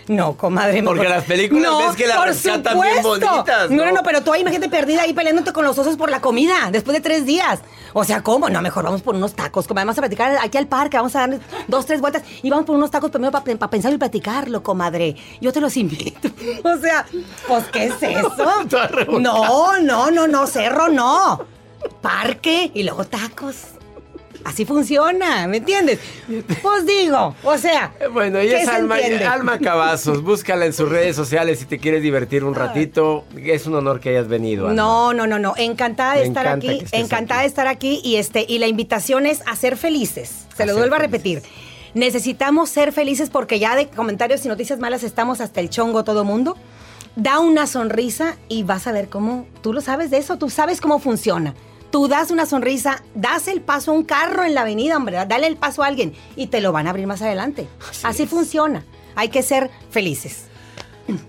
No, 0.09 0.37
comadre. 0.37 0.83
Porque 0.83 1.09
las 1.09 1.25
películas 1.25 1.73
ves 1.79 1.97
que 1.97 2.07
las 2.07 2.25
rescatan 2.25 2.81
bien 2.81 3.03
bonitas, 3.03 3.71
No, 3.71 3.77
no, 3.77 3.87
¿no? 3.87 3.93
no, 3.93 4.03
pero 4.03 4.23
tú 4.23 4.33
ahí 4.33 4.41
imagínate 4.41 4.69
perdida 4.69 5.03
ahí 5.03 5.13
peleándote 5.13 5.53
con 5.53 5.65
los 5.65 5.79
osos 5.79 5.97
por 5.97 6.11
la 6.11 6.21
comida 6.21 6.71
después 6.73 6.95
de 6.97 7.01
tres 7.01 7.27
días. 7.27 7.61
O 7.93 8.05
sea, 8.05 8.23
¿cómo? 8.23 8.49
No, 8.49 8.63
mejor 8.63 8.85
vamos 8.85 9.03
por 9.03 9.15
unos 9.15 9.35
tacos. 9.35 9.67
Como 9.67 9.81
vamos 9.81 9.99
a 9.99 10.01
platicar 10.01 10.37
aquí 10.43 10.59
al 10.59 10.67
parque, 10.69 10.97
vamos 10.97 11.15
a 11.17 11.27
dar 11.27 11.41
dos, 11.69 11.87
tres 11.87 12.01
vueltas 12.01 12.23
y 12.43 12.51
vamos 12.51 12.65
por 12.67 12.77
unos 12.77 12.91
tacos 12.91 13.11
primero 13.11 13.33
para 13.33 13.69
pensar 13.71 13.93
y 13.93 13.99
platicarlo, 13.99 14.63
comadre. 14.63 15.17
Yo 15.41 15.53
te 15.53 15.61
los 15.61 15.77
invito. 15.77 16.29
O 16.65 16.77
sea, 16.79 17.05
pues, 17.49 17.65
¿qué 17.73 17.87
es 17.87 17.95
eso? 18.03 18.65
No, 19.19 19.79
no, 19.81 20.11
no, 20.11 20.27
no, 20.29 20.47
cerro 20.47 20.89
no. 20.89 21.45
Parque 22.01 22.71
y 22.75 22.83
luego 22.83 23.05
tacos. 23.05 23.57
Así 24.44 24.64
funciona, 24.64 25.46
¿me 25.46 25.59
entiendes? 25.59 25.98
Pues 26.62 26.87
digo, 26.87 27.35
o 27.44 27.59
sea. 27.59 27.92
Bueno, 28.12 28.38
ella 28.38 28.57
¿qué 28.57 28.62
es 28.62 28.68
Alma, 28.68 28.98
entiende? 28.98 29.24
Alma 29.24 29.59
Cavazos. 29.59 30.22
Búscala 30.22 30.66
en 30.66 30.72
sus 30.72 30.88
redes 30.88 31.14
sociales 31.14 31.59
si 31.59 31.66
te 31.66 31.79
quieres 31.79 32.03
divertir 32.03 32.44
un 32.44 32.55
ratito. 32.55 33.24
Es 33.37 33.66
un 33.66 33.74
honor 33.74 34.00
que 34.00 34.11
hayas 34.11 34.29
venido. 34.29 34.68
Alma. 34.68 34.83
No, 34.83 35.12
no, 35.12 35.26
no, 35.26 35.38
no. 35.38 35.55
Encantada 35.57 36.14
de 36.14 36.20
Me 36.20 36.26
estar 36.29 36.46
aquí. 36.46 36.83
Encantada 36.92 37.40
aquí. 37.40 37.44
de 37.44 37.48
estar 37.48 37.66
aquí. 37.66 38.00
Y 38.03 38.16
este, 38.16 38.44
y 38.48 38.59
la 38.59 38.66
invitación 38.66 39.26
es 39.26 39.42
a 39.46 39.57
ser 39.57 39.76
felices. 39.76 40.46
Se 40.57 40.62
A 40.62 40.66
lo 40.66 40.76
vuelvo 40.76 40.94
a 40.94 40.98
repetir. 40.98 41.42
Necesitamos 41.94 42.70
ser 42.70 42.92
felices 42.92 43.31
porque 43.31 43.59
ya 43.59 43.76
de 43.76 43.88
comentarios 43.88 44.44
y 44.44 44.48
noticias 44.48 44.79
malas 44.79 45.03
estamos 45.03 45.40
hasta 45.40 45.61
el 45.61 45.70
chongo 45.70 46.05
todo 46.05 46.24
mundo. 46.24 46.57
Da 47.16 47.40
una 47.40 47.66
sonrisa 47.66 48.37
y 48.48 48.62
vas 48.62 48.87
a 48.87 48.92
ver 48.92 49.09
cómo. 49.09 49.46
Tú 49.61 49.72
lo 49.72 49.81
sabes 49.81 50.11
de 50.11 50.18
eso, 50.18 50.38
tú 50.38 50.48
sabes 50.48 50.81
cómo 50.81 50.98
funciona. 50.98 51.55
Tú 51.90 52.07
das 52.07 52.31
una 52.31 52.46
sonrisa, 52.46 53.03
das 53.14 53.48
el 53.48 53.61
paso 53.61 53.90
a 53.90 53.94
un 53.94 54.05
carro 54.05 54.44
en 54.44 54.55
la 54.55 54.61
avenida, 54.62 54.96
hombre, 54.96 55.16
dale 55.26 55.46
el 55.48 55.57
paso 55.57 55.83
a 55.83 55.87
alguien 55.88 56.12
y 56.37 56.46
te 56.46 56.61
lo 56.61 56.70
van 56.72 56.87
a 56.87 56.90
abrir 56.90 57.07
más 57.07 57.20
adelante. 57.22 57.66
Así, 58.05 58.26
funciona. 58.26 58.85
Hay 59.16 59.29
que 59.29 59.42
ser 59.42 59.70
felices. 59.90 60.44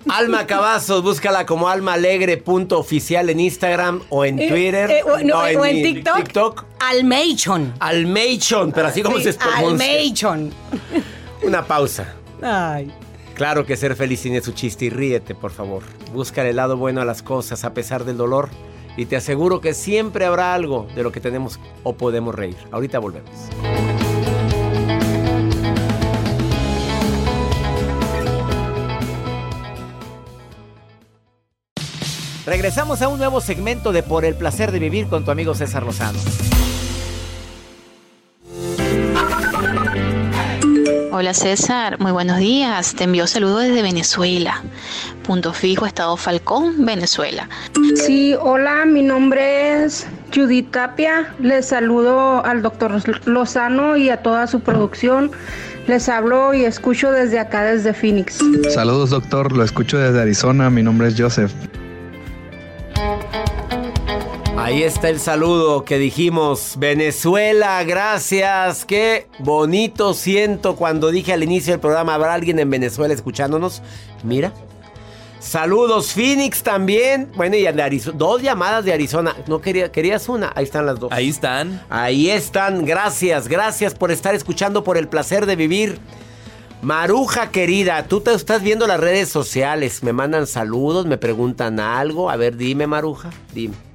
Alma 0.07 0.45
Cavazos, 0.47 1.01
búscala 1.01 1.47
como 1.47 1.67
almaalegre.oficial 1.67 3.29
en 3.31 3.39
Instagram 3.39 4.01
o 4.09 4.23
en 4.23 4.37
Eh, 4.39 4.47
Twitter. 4.49 4.91
eh, 4.91 5.03
o, 5.03 5.17
no, 5.23 5.39
o 5.39 5.65
en 5.65 5.81
TikTok. 5.83 6.15
TikTok. 6.17 6.65
Almeichon. 6.79 7.73
Almeichon, 7.79 8.71
pero 8.71 8.87
así 8.89 9.01
como 9.01 9.17
Sí, 9.17 9.23
se 9.23 9.33
pronuncia. 9.33 9.67
Almeichon. 9.69 10.51
Una 11.43 11.65
pausa. 11.65 12.13
Ay. 12.43 12.91
Claro 13.33 13.65
que 13.65 13.75
ser 13.75 13.95
feliz 13.95 14.21
tiene 14.21 14.41
su 14.41 14.51
chiste 14.51 14.85
y 14.85 14.89
ríete, 14.91 15.33
por 15.33 15.49
favor. 15.51 15.81
Busca 16.13 16.47
el 16.47 16.55
lado 16.55 16.77
bueno 16.77 17.01
a 17.01 17.05
las 17.05 17.23
cosas 17.23 17.63
a 17.63 17.73
pesar 17.73 18.05
del 18.05 18.17
dolor 18.17 18.49
y 18.97 19.05
te 19.05 19.15
aseguro 19.15 19.61
que 19.61 19.73
siempre 19.73 20.25
habrá 20.25 20.53
algo 20.53 20.87
de 20.95 21.03
lo 21.03 21.11
que 21.11 21.19
tenemos 21.19 21.59
o 21.83 21.93
podemos 21.93 22.35
reír. 22.35 22.57
Ahorita 22.71 22.99
volvemos. 22.99 23.31
Regresamos 32.45 33.01
a 33.01 33.07
un 33.07 33.19
nuevo 33.19 33.39
segmento 33.39 33.91
de 33.91 34.03
Por 34.03 34.25
el 34.25 34.35
placer 34.35 34.71
de 34.71 34.79
vivir 34.79 35.07
con 35.07 35.23
tu 35.23 35.31
amigo 35.31 35.53
César 35.53 35.83
Lozano. 35.83 36.19
Hola 41.21 41.35
César, 41.35 41.99
muy 41.99 42.11
buenos 42.11 42.39
días. 42.39 42.95
Te 42.95 43.03
envío 43.03 43.27
saludos 43.27 43.61
desde 43.61 43.83
Venezuela. 43.83 44.63
Punto 45.21 45.53
fijo, 45.53 45.85
Estado 45.85 46.17
Falcón, 46.17 46.83
Venezuela. 46.83 47.47
Sí, 47.93 48.33
hola, 48.41 48.85
mi 48.85 49.03
nombre 49.03 49.83
es 49.83 50.07
Judith 50.33 50.71
Tapia, 50.71 51.31
les 51.39 51.67
saludo 51.67 52.43
al 52.43 52.63
doctor 52.63 52.99
Lozano 53.27 53.97
y 53.97 54.09
a 54.09 54.23
toda 54.23 54.47
su 54.47 54.61
producción. 54.61 55.29
Les 55.85 56.09
hablo 56.09 56.55
y 56.55 56.65
escucho 56.65 57.11
desde 57.11 57.37
acá, 57.37 57.65
desde 57.65 57.93
Phoenix. 57.93 58.39
Saludos 58.73 59.11
doctor, 59.11 59.55
lo 59.55 59.63
escucho 59.63 59.99
desde 59.99 60.21
Arizona, 60.21 60.71
mi 60.71 60.81
nombre 60.81 61.09
es 61.09 61.13
Joseph. 61.15 61.51
Ahí 64.71 64.83
está 64.83 65.09
el 65.09 65.19
saludo 65.19 65.83
que 65.83 65.97
dijimos. 65.97 66.75
Venezuela, 66.77 67.83
gracias. 67.83 68.85
Qué 68.85 69.27
bonito 69.39 70.13
siento 70.13 70.77
cuando 70.77 71.11
dije 71.11 71.33
al 71.33 71.43
inicio 71.43 71.73
del 71.73 71.81
programa, 71.81 72.13
¿habrá 72.13 72.33
alguien 72.33 72.57
en 72.57 72.69
Venezuela 72.69 73.13
escuchándonos? 73.13 73.81
Mira. 74.23 74.53
Saludos, 75.41 76.13
Phoenix 76.13 76.63
también. 76.63 77.29
Bueno, 77.35 77.57
y 77.57 77.63
de 77.63 77.81
Arizona. 77.83 78.17
Dos 78.17 78.41
llamadas 78.41 78.85
de 78.85 78.93
Arizona. 78.93 79.35
No 79.45 79.59
quería, 79.59 79.91
querías 79.91 80.29
una. 80.29 80.53
Ahí 80.55 80.63
están 80.63 80.85
las 80.85 80.97
dos. 81.01 81.11
Ahí 81.11 81.27
están. 81.27 81.83
Ahí 81.89 82.29
están. 82.29 82.85
Gracias, 82.85 83.49
gracias 83.49 83.93
por 83.93 84.09
estar 84.09 84.35
escuchando, 84.35 84.85
por 84.85 84.97
el 84.97 85.09
placer 85.09 85.47
de 85.47 85.57
vivir. 85.57 85.99
Maruja 86.81 87.51
querida, 87.51 88.05
tú 88.07 88.21
te 88.21 88.33
estás 88.33 88.63
viendo 88.63 88.87
las 88.87 89.01
redes 89.01 89.27
sociales. 89.27 90.01
Me 90.01 90.13
mandan 90.13 90.47
saludos, 90.47 91.05
me 91.07 91.17
preguntan 91.17 91.81
algo. 91.81 92.29
A 92.29 92.37
ver, 92.37 92.55
dime, 92.55 92.87
Maruja. 92.87 93.31
Dime. 93.53 93.90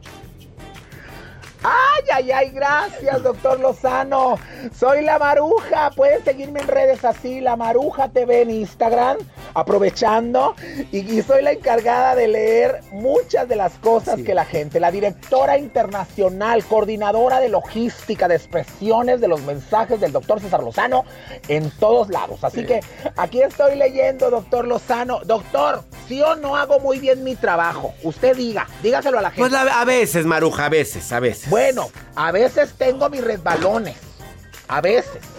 Ay, 1.62 2.05
ay, 2.12 2.33
ay, 2.33 2.51
gracias, 2.51 3.23
doctor 3.23 3.59
Lozano. 3.61 4.38
Soy 4.75 5.05
la 5.05 5.19
Maruja. 5.19 5.90
Pueden 5.90 6.23
seguirme 6.25 6.61
en 6.61 6.69
redes 6.69 7.05
así, 7.05 7.40
la 7.40 7.57
Maruja 7.57 8.09
TV 8.09 8.42
en 8.42 8.51
Instagram, 8.51 9.19
aprovechando. 9.57 10.55
Y, 10.92 11.23
soy 11.23 11.42
la 11.42 11.53
encargada 11.53 12.14
de 12.14 12.29
leer 12.29 12.81
muchas 12.92 13.49
de 13.49 13.57
las 13.57 13.73
cosas 13.79 14.21
que 14.21 14.35
la 14.35 14.45
gente, 14.45 14.79
la 14.79 14.90
directora 14.90 15.59
internacional, 15.59 16.62
coordinadora 16.64 17.40
de 17.40 17.49
logística, 17.49 18.29
de 18.29 18.37
expresiones 18.37 19.21
de 19.21 19.29
los 19.29 19.40
mensajes 19.42 19.99
del 19.99 20.12
doctor 20.12 20.40
César 20.40 20.62
Lozano 20.62 21.05
en 21.49 21.71
todos 21.71 22.11
lados. 22.11 22.45
Así 22.45 22.66
que 22.66 22.81
aquí 23.16 23.40
estoy 23.40 23.77
leyendo, 23.77 24.31
doctor 24.31 24.66
Lozano. 24.66 25.21
Doctor, 25.25 25.83
¿sí 26.07 26.21
o 26.21 26.37
no 26.37 26.55
hago 26.55 26.79
muy 26.79 26.99
bien 26.99 27.25
mi 27.25 27.35
trabajo? 27.35 27.95
Usted 28.03 28.37
diga, 28.37 28.69
dígaselo 28.83 29.19
a 29.19 29.23
la 29.23 29.31
gente. 29.31 29.49
Pues 29.49 29.55
a 29.55 29.85
veces, 29.87 30.27
Maruja, 30.27 30.66
a 30.66 30.69
veces, 30.69 31.11
a 31.12 31.21
veces. 31.21 31.49
Bueno, 31.49 31.88
a 32.14 32.31
veces 32.31 32.75
tengo 32.77 33.09
mis 33.09 33.25
resbalones. 33.25 33.97
A 34.69 34.83
veces. 34.83 35.36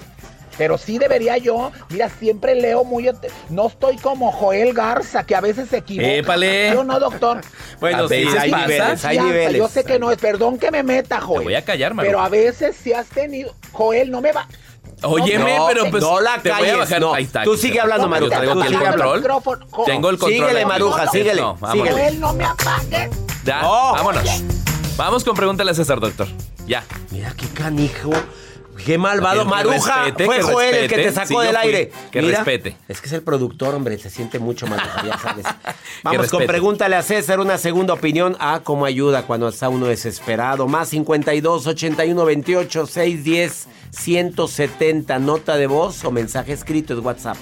Pero 0.58 0.78
sí 0.78 0.98
debería 0.98 1.38
yo, 1.38 1.72
mira, 1.90 2.10
siempre 2.10 2.56
leo 2.56 2.84
muy... 2.84 3.10
No 3.50 3.68
estoy 3.68 3.98
como 3.98 4.32
Joel 4.32 4.74
Garza, 4.74 5.24
que 5.24 5.36
a 5.36 5.42
veces 5.42 5.70
se 5.70 5.78
equivoca. 5.78 6.10
¡Épale! 6.10 6.72
Yo 6.74 6.84
no, 6.84 7.00
doctor. 7.00 7.42
bueno, 7.80 8.08
sí, 8.08 8.26
hay 8.38 8.52
niveles, 8.52 9.06
hay 9.06 9.20
niveles. 9.20 9.58
Yo 9.58 9.68
sé 9.68 9.84
que 9.84 10.00
no 10.00 10.12
es, 10.12 10.18
perdón 10.18 10.58
que 10.58 10.72
me 10.72 10.84
meta, 10.84 11.22
Joel. 11.22 11.40
Te 11.40 11.46
voy 11.46 11.56
a 11.56 11.64
callar, 11.64 11.94
Maru. 11.94 12.08
Pero 12.08 12.22
a 12.22 12.30
veces 12.30 12.76
sí 12.82 12.94
has 12.94 13.08
tenido... 13.08 13.54
Joel, 13.72 14.10
no 14.12 14.22
me 14.22 14.32
va... 14.32 14.48
Óyeme, 15.04 15.58
pero 15.68 15.92
pues 15.92 16.02
no 16.02 16.20
la 16.20 16.42
calles, 16.42 17.00
no. 17.00 17.14
Ahí 17.14 17.26
está. 17.26 17.44
Tú 17.44 17.56
sigue 17.56 17.80
hablando, 17.80 18.08
Maruja. 18.08 18.40
Tengo 18.40 18.64
el 18.64 18.74
control. 18.74 19.22
Tengo 19.86 20.10
el 20.10 20.18
control. 20.18 20.50
Síguele, 20.50 20.66
Maruja, 20.66 21.08
síguele. 21.08 21.44
síguele. 21.72 21.92
Joel, 21.92 22.20
no 22.20 22.34
me 22.34 22.46
apagues. 22.46 23.10
Ya, 23.44 23.62
vámonos. 23.62 24.44
Vamos 24.98 25.24
con 25.24 25.36
pregúntale 25.36 25.72
a 25.72 25.74
César, 25.76 26.00
doctor. 26.00 26.28
Ya. 26.66 26.84
Mira 27.12 27.32
qué 27.38 27.48
canijo. 27.50 28.10
Qué 28.88 28.98
malvado. 28.98 29.44
Maruja. 29.44 30.14
fue 30.16 30.42
Joel 30.42 30.76
el 30.76 30.90
que 30.90 30.96
te 30.96 31.12
sacó 31.12 31.42
del 31.42 31.58
aire. 31.58 31.92
Que 32.10 32.22
respete. 32.22 32.78
Es 32.88 33.02
que 33.02 33.08
es 33.08 33.14
el 33.14 33.22
productor, 33.22 33.76
hombre. 33.76 33.98
Se 33.98 34.10
siente 34.10 34.40
mucho 34.40 34.66
ya 34.66 35.18
sabes. 35.18 35.46
Vamos 36.04 36.30
con 36.30 36.46
pregúntale 36.46 36.96
a 36.96 37.04
César 37.04 37.42
una 37.42 37.58
segunda 37.58 37.94
opinión. 37.94 38.38
Ah, 38.40 38.62
cómo 38.64 38.86
ayuda 38.86 39.24
cuando 39.24 39.50
está 39.50 39.68
uno 39.68 39.88
desesperado. 39.88 40.70
Más 40.70 40.88
52 40.88 41.68
81 41.68 42.26
28 42.26 42.86
610 42.88 43.68
170. 43.92 45.20
Nota 45.20 45.58
de 45.58 45.68
voz 45.68 46.06
o 46.06 46.12
mensaje 46.12 46.54
escrito 46.54 46.94
es 46.94 47.04
WhatsApp. 47.04 47.36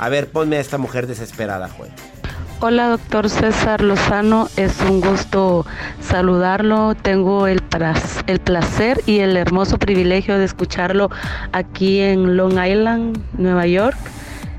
A 0.00 0.08
ver, 0.08 0.32
ponme 0.32 0.56
a 0.56 0.60
esta 0.60 0.76
mujer 0.76 1.06
desesperada, 1.06 1.68
Joel. 1.68 1.92
Hola, 2.62 2.88
doctor 2.88 3.30
César 3.30 3.80
Lozano. 3.80 4.46
Es 4.58 4.82
un 4.82 5.00
gusto 5.00 5.64
saludarlo. 6.02 6.94
Tengo 6.94 7.46
el, 7.46 7.62
el 8.26 8.38
placer 8.38 9.00
y 9.06 9.20
el 9.20 9.38
hermoso 9.38 9.78
privilegio 9.78 10.36
de 10.36 10.44
escucharlo 10.44 11.10
aquí 11.52 12.00
en 12.00 12.36
Long 12.36 12.62
Island, 12.62 13.18
Nueva 13.38 13.66
York. 13.66 13.96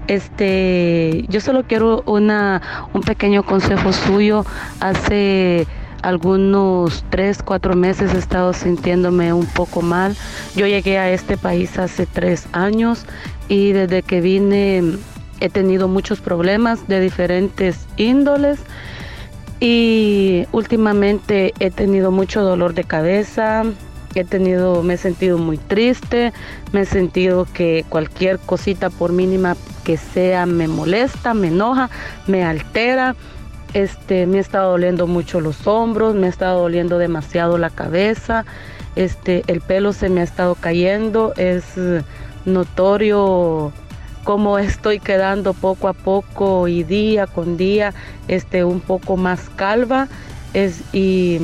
Este, 0.07 1.25
yo 1.29 1.41
solo 1.41 1.63
quiero 1.67 2.01
una, 2.07 2.89
un 2.91 3.01
pequeño 3.01 3.43
consejo 3.43 3.93
suyo. 3.93 4.47
Hace 4.79 5.67
algunos 6.01 7.05
tres, 7.11 7.43
cuatro 7.43 7.75
meses 7.75 8.15
he 8.15 8.17
estado 8.17 8.53
sintiéndome 8.53 9.31
un 9.31 9.45
poco 9.45 9.83
mal. 9.83 10.15
Yo 10.55 10.65
llegué 10.65 10.97
a 10.97 11.11
este 11.11 11.37
país 11.37 11.77
hace 11.77 12.07
tres 12.07 12.47
años 12.51 13.05
y 13.47 13.73
desde 13.73 14.01
que 14.01 14.21
vine 14.21 14.97
he 15.41 15.49
tenido 15.49 15.87
muchos 15.87 16.21
problemas 16.21 16.87
de 16.87 17.01
diferentes 17.01 17.87
índoles 17.97 18.59
y 19.59 20.47
últimamente 20.51 21.53
he 21.59 21.69
tenido 21.71 22.11
mucho 22.11 22.41
dolor 22.41 22.73
de 22.73 22.83
cabeza, 22.83 23.63
he 24.15 24.23
tenido, 24.23 24.83
me 24.83 24.93
he 24.93 24.97
sentido 24.97 25.37
muy 25.37 25.57
triste, 25.57 26.31
me 26.71 26.81
he 26.81 26.85
sentido 26.85 27.47
que 27.53 27.85
cualquier 27.89 28.39
cosita 28.39 28.89
por 28.89 29.11
mínima 29.11 29.57
que 29.83 29.97
sea 29.97 30.45
me 30.45 30.67
molesta, 30.67 31.33
me 31.33 31.47
enoja, 31.47 31.89
me 32.27 32.43
altera. 32.43 33.15
Este, 33.73 34.27
me 34.27 34.39
ha 34.39 34.41
estado 34.41 34.71
doliendo 34.71 35.07
mucho 35.07 35.39
los 35.39 35.65
hombros, 35.65 36.13
me 36.13 36.27
ha 36.27 36.29
estado 36.29 36.59
doliendo 36.59 36.97
demasiado 36.97 37.57
la 37.57 37.69
cabeza, 37.69 38.43
este, 38.97 39.43
el 39.47 39.61
pelo 39.61 39.93
se 39.93 40.09
me 40.09 40.19
ha 40.19 40.25
estado 40.25 40.55
cayendo, 40.55 41.33
es 41.37 41.63
notorio 42.43 43.71
cómo 44.23 44.57
estoy 44.57 44.99
quedando 44.99 45.53
poco 45.53 45.87
a 45.87 45.93
poco 45.93 46.67
y 46.67 46.83
día 46.83 47.27
con 47.27 47.57
día 47.57 47.93
este, 48.27 48.63
un 48.63 48.79
poco 48.79 49.17
más 49.17 49.49
calva 49.55 50.07
es, 50.53 50.81
y 50.93 51.39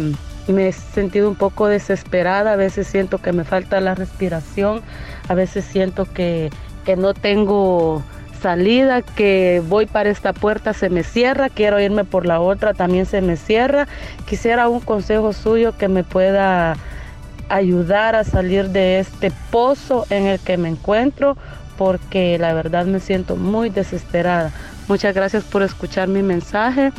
me 0.48 0.70
he 0.70 0.72
sentido 0.72 1.30
un 1.30 1.36
poco 1.36 1.68
desesperada, 1.68 2.54
a 2.54 2.56
veces 2.56 2.88
siento 2.88 3.20
que 3.20 3.34
me 3.34 3.44
falta 3.44 3.82
la 3.82 3.96
respiración, 3.96 4.82
a 5.28 5.34
veces 5.34 5.66
siento 5.66 6.06
que, 6.06 6.50
que 6.86 6.96
no 6.96 7.14
tengo 7.14 8.04
salida, 8.42 9.02
que 9.02 9.62
voy 9.68 9.86
para 9.86 10.10
esta 10.10 10.34
puerta, 10.34 10.74
se 10.74 10.90
me 10.90 11.04
cierra, 11.04 11.50
quiero 11.50 11.80
irme 11.80 12.06
por 12.06 12.26
la 12.26 12.40
otra, 12.40 12.74
también 12.74 13.06
se 13.06 13.22
me 13.22 13.36
cierra. 13.36 13.88
Quisiera 14.28 14.70
un 14.70 14.80
consejo 14.80 15.34
suyo 15.34 15.78
que 15.78 15.88
me 15.88 16.04
pueda 16.04 16.78
ayudar 17.50 18.16
a 18.16 18.24
salir 18.24 18.70
de 18.70 19.00
este 19.00 19.32
pozo 19.52 20.06
en 20.10 20.28
el 20.28 20.40
que 20.40 20.58
me 20.58 20.70
encuentro 20.70 21.38
porque 21.78 22.38
la 22.38 22.54
verdad 22.54 22.86
me 22.86 23.00
siento 23.00 23.36
muy 23.36 23.70
desesperada. 23.70 24.52
Muchas 24.88 25.14
gracias 25.14 25.44
por 25.44 25.64
escuchar 25.64 26.08
mi 26.08 26.24
mensaje, 26.24 26.92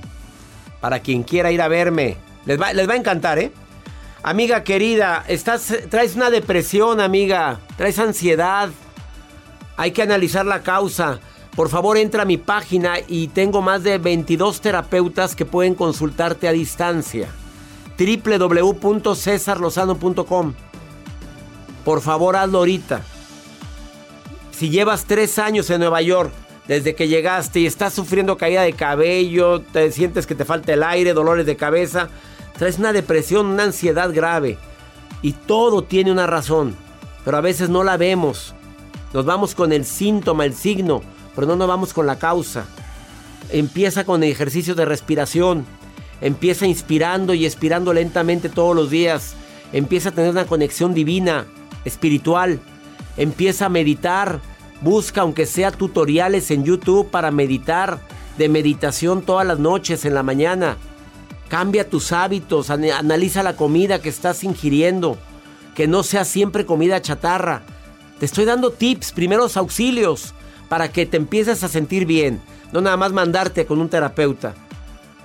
para 0.79 0.99
quien 0.99 1.23
quiera 1.23 1.51
ir 1.51 1.61
a 1.61 1.67
verme. 1.67 2.17
Les 2.45 2.57
va, 2.59 2.73
les 2.73 2.87
va 2.87 2.93
a 2.93 2.97
encantar, 2.97 3.39
¿eh? 3.39 3.51
Amiga 4.21 4.63
querida, 4.63 5.23
estás, 5.27 5.73
traes 5.89 6.15
una 6.15 6.29
depresión, 6.29 6.99
amiga. 6.99 7.59
Traes 7.77 7.97
ansiedad. 7.99 8.69
Hay 9.77 9.91
que 9.91 10.01
analizar 10.01 10.45
la 10.45 10.61
causa. 10.61 11.19
Por 11.55 11.69
favor, 11.69 11.97
entra 11.97 12.23
a 12.23 12.25
mi 12.25 12.35
página 12.37 12.95
y 13.07 13.29
tengo 13.29 13.61
más 13.61 13.83
de 13.83 13.97
22 13.97 14.59
terapeutas 14.61 15.35
que 15.35 15.45
pueden 15.45 15.75
consultarte 15.75 16.47
a 16.47 16.51
distancia. 16.51 17.29
www.cesarlozano.com. 17.97 20.53
Por 21.83 22.01
favor, 22.01 22.35
hazlo 22.35 22.59
ahorita. 22.59 23.01
Si 24.59 24.69
llevas 24.69 25.05
tres 25.05 25.39
años 25.39 25.69
en 25.69 25.79
Nueva 25.79 26.01
York, 26.01 26.33
desde 26.67 26.93
que 26.93 27.07
llegaste 27.07 27.61
y 27.61 27.65
estás 27.65 27.93
sufriendo 27.93 28.35
caída 28.35 28.63
de 28.63 28.73
cabello, 28.73 29.61
te 29.61 29.89
sientes 29.93 30.27
que 30.27 30.35
te 30.35 30.43
falta 30.43 30.73
el 30.73 30.83
aire, 30.83 31.13
dolores 31.13 31.45
de 31.45 31.55
cabeza, 31.55 32.09
traes 32.57 32.77
una 32.77 32.91
depresión, 32.91 33.45
una 33.45 33.63
ansiedad 33.63 34.13
grave. 34.13 34.57
Y 35.21 35.31
todo 35.31 35.85
tiene 35.85 36.11
una 36.11 36.27
razón, 36.27 36.75
pero 37.23 37.37
a 37.37 37.41
veces 37.41 37.69
no 37.69 37.85
la 37.85 37.95
vemos. 37.95 38.53
Nos 39.13 39.23
vamos 39.23 39.55
con 39.55 39.71
el 39.71 39.85
síntoma, 39.85 40.43
el 40.43 40.53
signo, 40.53 41.03
pero 41.35 41.47
no 41.47 41.55
nos 41.55 41.69
vamos 41.69 41.93
con 41.93 42.05
la 42.05 42.19
causa. 42.19 42.65
Empieza 43.51 44.03
con 44.03 44.25
el 44.25 44.29
ejercicio 44.29 44.75
de 44.75 44.83
respiración. 44.83 45.65
Empieza 46.19 46.67
inspirando 46.67 47.33
y 47.33 47.45
expirando 47.45 47.93
lentamente 47.93 48.49
todos 48.49 48.75
los 48.75 48.89
días. 48.89 49.35
Empieza 49.71 50.09
a 50.09 50.11
tener 50.11 50.31
una 50.31 50.47
conexión 50.47 50.93
divina, 50.93 51.45
espiritual 51.85 52.59
Empieza 53.19 53.65
a 53.65 53.69
meditar. 53.69 54.39
Busca 54.81 55.21
aunque 55.21 55.45
sea 55.45 55.71
tutoriales 55.71 56.51
en 56.51 56.63
YouTube 56.63 57.11
para 57.11 57.31
meditar, 57.31 57.99
de 58.37 58.47
meditación 58.47 59.21
todas 59.21 59.45
las 59.45 59.59
noches 59.59 60.05
en 60.05 60.13
la 60.13 60.23
mañana. 60.23 60.77
Cambia 61.49 61.89
tus 61.89 62.13
hábitos, 62.13 62.69
analiza 62.69 63.43
la 63.43 63.57
comida 63.57 64.01
que 64.01 64.07
estás 64.07 64.45
ingiriendo, 64.45 65.17
que 65.75 65.85
no 65.85 66.01
sea 66.03 66.23
siempre 66.23 66.65
comida 66.65 67.01
chatarra. 67.01 67.63
Te 68.19 68.25
estoy 68.25 68.45
dando 68.45 68.71
tips, 68.71 69.11
primeros 69.11 69.57
auxilios, 69.57 70.33
para 70.69 70.89
que 70.89 71.05
te 71.05 71.17
empieces 71.17 71.61
a 71.63 71.67
sentir 71.67 72.05
bien, 72.05 72.39
no 72.71 72.79
nada 72.79 72.95
más 72.95 73.11
mandarte 73.11 73.65
con 73.65 73.81
un 73.81 73.89
terapeuta. 73.89 74.53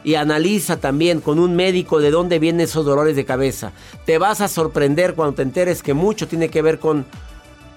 Y 0.03 0.17
analiza 0.17 0.79
también 0.79 1.21
con 1.21 1.39
un 1.39 1.55
médico 1.55 2.01
de 2.01 2.11
dónde 2.11 2.41
vienen 2.41 2.63
esos 2.63 2.85
dolores 2.85 3.15
de 3.15 3.25
cabeza. 3.25 3.71
Te 4.05 4.19
vas 4.19 4.41
a 4.41 4.49
sorprender 4.49 5.15
cuando 5.15 5.37
te 5.37 5.43
enteres 5.43 5.83
que 5.83 5.95
mucho 5.95 6.27
tiene 6.27 6.49
que 6.49 6.61
ver 6.61 6.81
con 6.81 7.07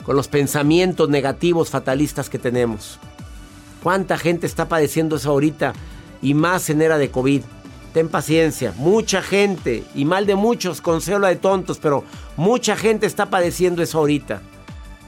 con 0.08 0.16
los 0.16 0.30
pensamientos 0.30 1.10
negativos, 1.10 1.70
fatalistas 1.70 2.30
que 2.30 2.40
tenemos. 2.40 2.98
¿Cuánta 3.84 4.18
gente 4.18 4.48
está 4.48 4.70
padeciendo 4.70 5.18
eso 5.18 5.32
ahorita? 5.32 5.74
Y 6.22 6.34
más 6.34 6.70
en 6.70 6.82
era 6.82 6.98
de 6.98 7.12
COVID. 7.12 7.42
Ten 7.94 8.08
paciencia, 8.08 8.74
mucha 8.78 9.22
gente, 9.22 9.84
y 9.94 10.06
mal 10.06 10.26
de 10.26 10.36
muchos, 10.36 10.80
con 10.80 11.02
de 11.02 11.36
tontos, 11.36 11.80
pero 11.80 12.06
mucha 12.38 12.78
gente 12.78 13.06
está 13.06 13.30
padeciendo 13.30 13.84
eso 13.84 13.98
ahorita. 13.98 14.42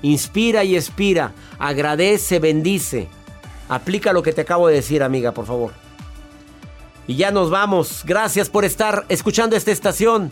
Inspira 0.02 0.66
y 0.66 0.76
expira, 0.76 1.32
agradece, 1.60 2.40
bendice. 2.40 3.08
Aplica 3.70 4.12
lo 4.12 4.22
que 4.22 4.34
te 4.34 4.42
acabo 4.42 4.68
de 4.68 4.76
decir, 4.76 5.02
amiga, 5.02 5.32
por 5.32 5.46
favor. 5.46 5.72
Y 7.08 7.16
ya 7.16 7.32
nos 7.32 7.50
vamos. 7.50 8.04
Gracias 8.06 8.50
por 8.50 8.66
estar 8.66 9.06
escuchando 9.08 9.56
esta 9.56 9.72
estación, 9.72 10.30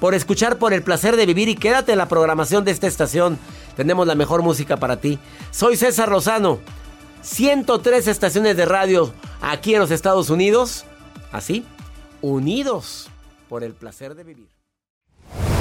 por 0.00 0.14
escuchar 0.14 0.58
por 0.58 0.72
el 0.72 0.82
placer 0.82 1.14
de 1.14 1.24
vivir 1.24 1.48
y 1.48 1.54
quédate 1.54 1.92
en 1.92 1.98
la 1.98 2.08
programación 2.08 2.64
de 2.64 2.72
esta 2.72 2.88
estación. 2.88 3.38
Tenemos 3.78 4.08
la 4.08 4.16
mejor 4.16 4.42
música 4.42 4.76
para 4.76 4.96
ti. 4.96 5.20
Soy 5.52 5.76
César 5.76 6.08
Lozano. 6.08 6.58
103 7.22 8.08
estaciones 8.08 8.56
de 8.56 8.64
radio 8.64 9.12
aquí 9.40 9.72
en 9.72 9.80
los 9.80 9.92
Estados 9.92 10.30
Unidos. 10.30 10.84
Así, 11.30 11.64
unidos 12.20 13.08
por 13.48 13.62
el 13.62 13.74
placer 13.74 14.16
de 14.16 14.24
vivir. 14.24 14.48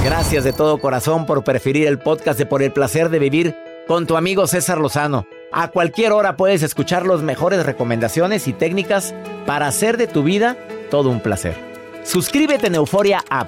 Gracias 0.03 0.43
de 0.43 0.51
todo 0.51 0.79
corazón 0.79 1.27
por 1.27 1.43
preferir 1.43 1.85
el 1.85 1.99
podcast 1.99 2.39
de 2.39 2.47
Por 2.47 2.63
el 2.63 2.73
placer 2.73 3.09
de 3.09 3.19
vivir 3.19 3.55
con 3.87 4.07
tu 4.07 4.17
amigo 4.17 4.47
César 4.47 4.79
Lozano. 4.79 5.27
A 5.51 5.67
cualquier 5.67 6.11
hora 6.11 6.37
puedes 6.37 6.63
escuchar 6.63 7.05
las 7.05 7.21
mejores 7.21 7.67
recomendaciones 7.67 8.47
y 8.47 8.53
técnicas 8.53 9.13
para 9.45 9.67
hacer 9.67 9.95
de 9.97 10.07
tu 10.07 10.23
vida 10.23 10.57
todo 10.89 11.11
un 11.11 11.19
placer. 11.19 11.55
Suscríbete 12.03 12.65
en 12.65 12.75
Euforia 12.75 13.23
App 13.29 13.47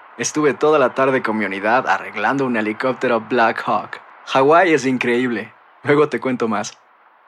Estuve 0.17 0.53
toda 0.53 0.77
la 0.77 0.93
tarde 0.93 1.21
con 1.21 1.37
mi 1.37 1.45
unidad 1.45 1.87
arreglando 1.87 2.45
un 2.45 2.57
helicóptero 2.57 3.21
Black 3.29 3.63
Hawk. 3.65 4.01
Hawái 4.27 4.73
es 4.73 4.85
increíble. 4.85 5.53
Luego 5.83 6.09
te 6.09 6.19
cuento 6.19 6.47
más. 6.47 6.77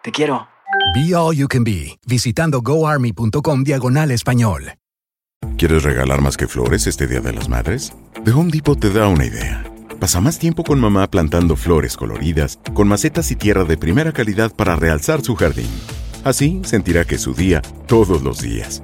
Te 0.04 0.12
quiero. 0.12 0.48
Be 0.94 1.16
All 1.16 1.36
You 1.36 1.48
Can 1.48 1.64
Be, 1.64 1.98
visitando 2.06 2.62
goarmy.com 2.62 3.64
diagonal 3.64 4.12
español. 4.12 4.74
¿Quieres 5.58 5.84
regalar 5.84 6.22
más 6.22 6.38
que 6.38 6.48
flores 6.48 6.88
este 6.88 7.08
Día 7.08 7.22
de 7.22 7.34
las 7.34 7.48
Madres? 7.48 7.94
The 8.24 8.32
Home 8.32 8.52
Depot 8.52 8.80
te 8.80 8.92
da 8.92 9.08
una 9.08 9.26
idea. 9.26 9.64
Pasa 10.00 10.20
más 10.20 10.38
tiempo 10.38 10.64
con 10.64 10.80
mamá 10.80 11.10
plantando 11.10 11.56
flores 11.56 11.96
coloridas, 11.96 12.60
con 12.74 12.88
macetas 12.88 13.32
y 13.32 13.36
tierra 13.36 13.64
de 13.64 13.78
primera 13.78 14.12
calidad 14.12 14.54
para 14.54 14.76
realzar 14.76 15.22
su 15.22 15.36
jardín. 15.36 15.70
Así 16.24 16.62
sentirá 16.66 17.06
que 17.06 17.16
es 17.16 17.22
su 17.22 17.34
día 17.34 17.62
todos 17.88 18.24
los 18.24 18.42
días. 18.42 18.84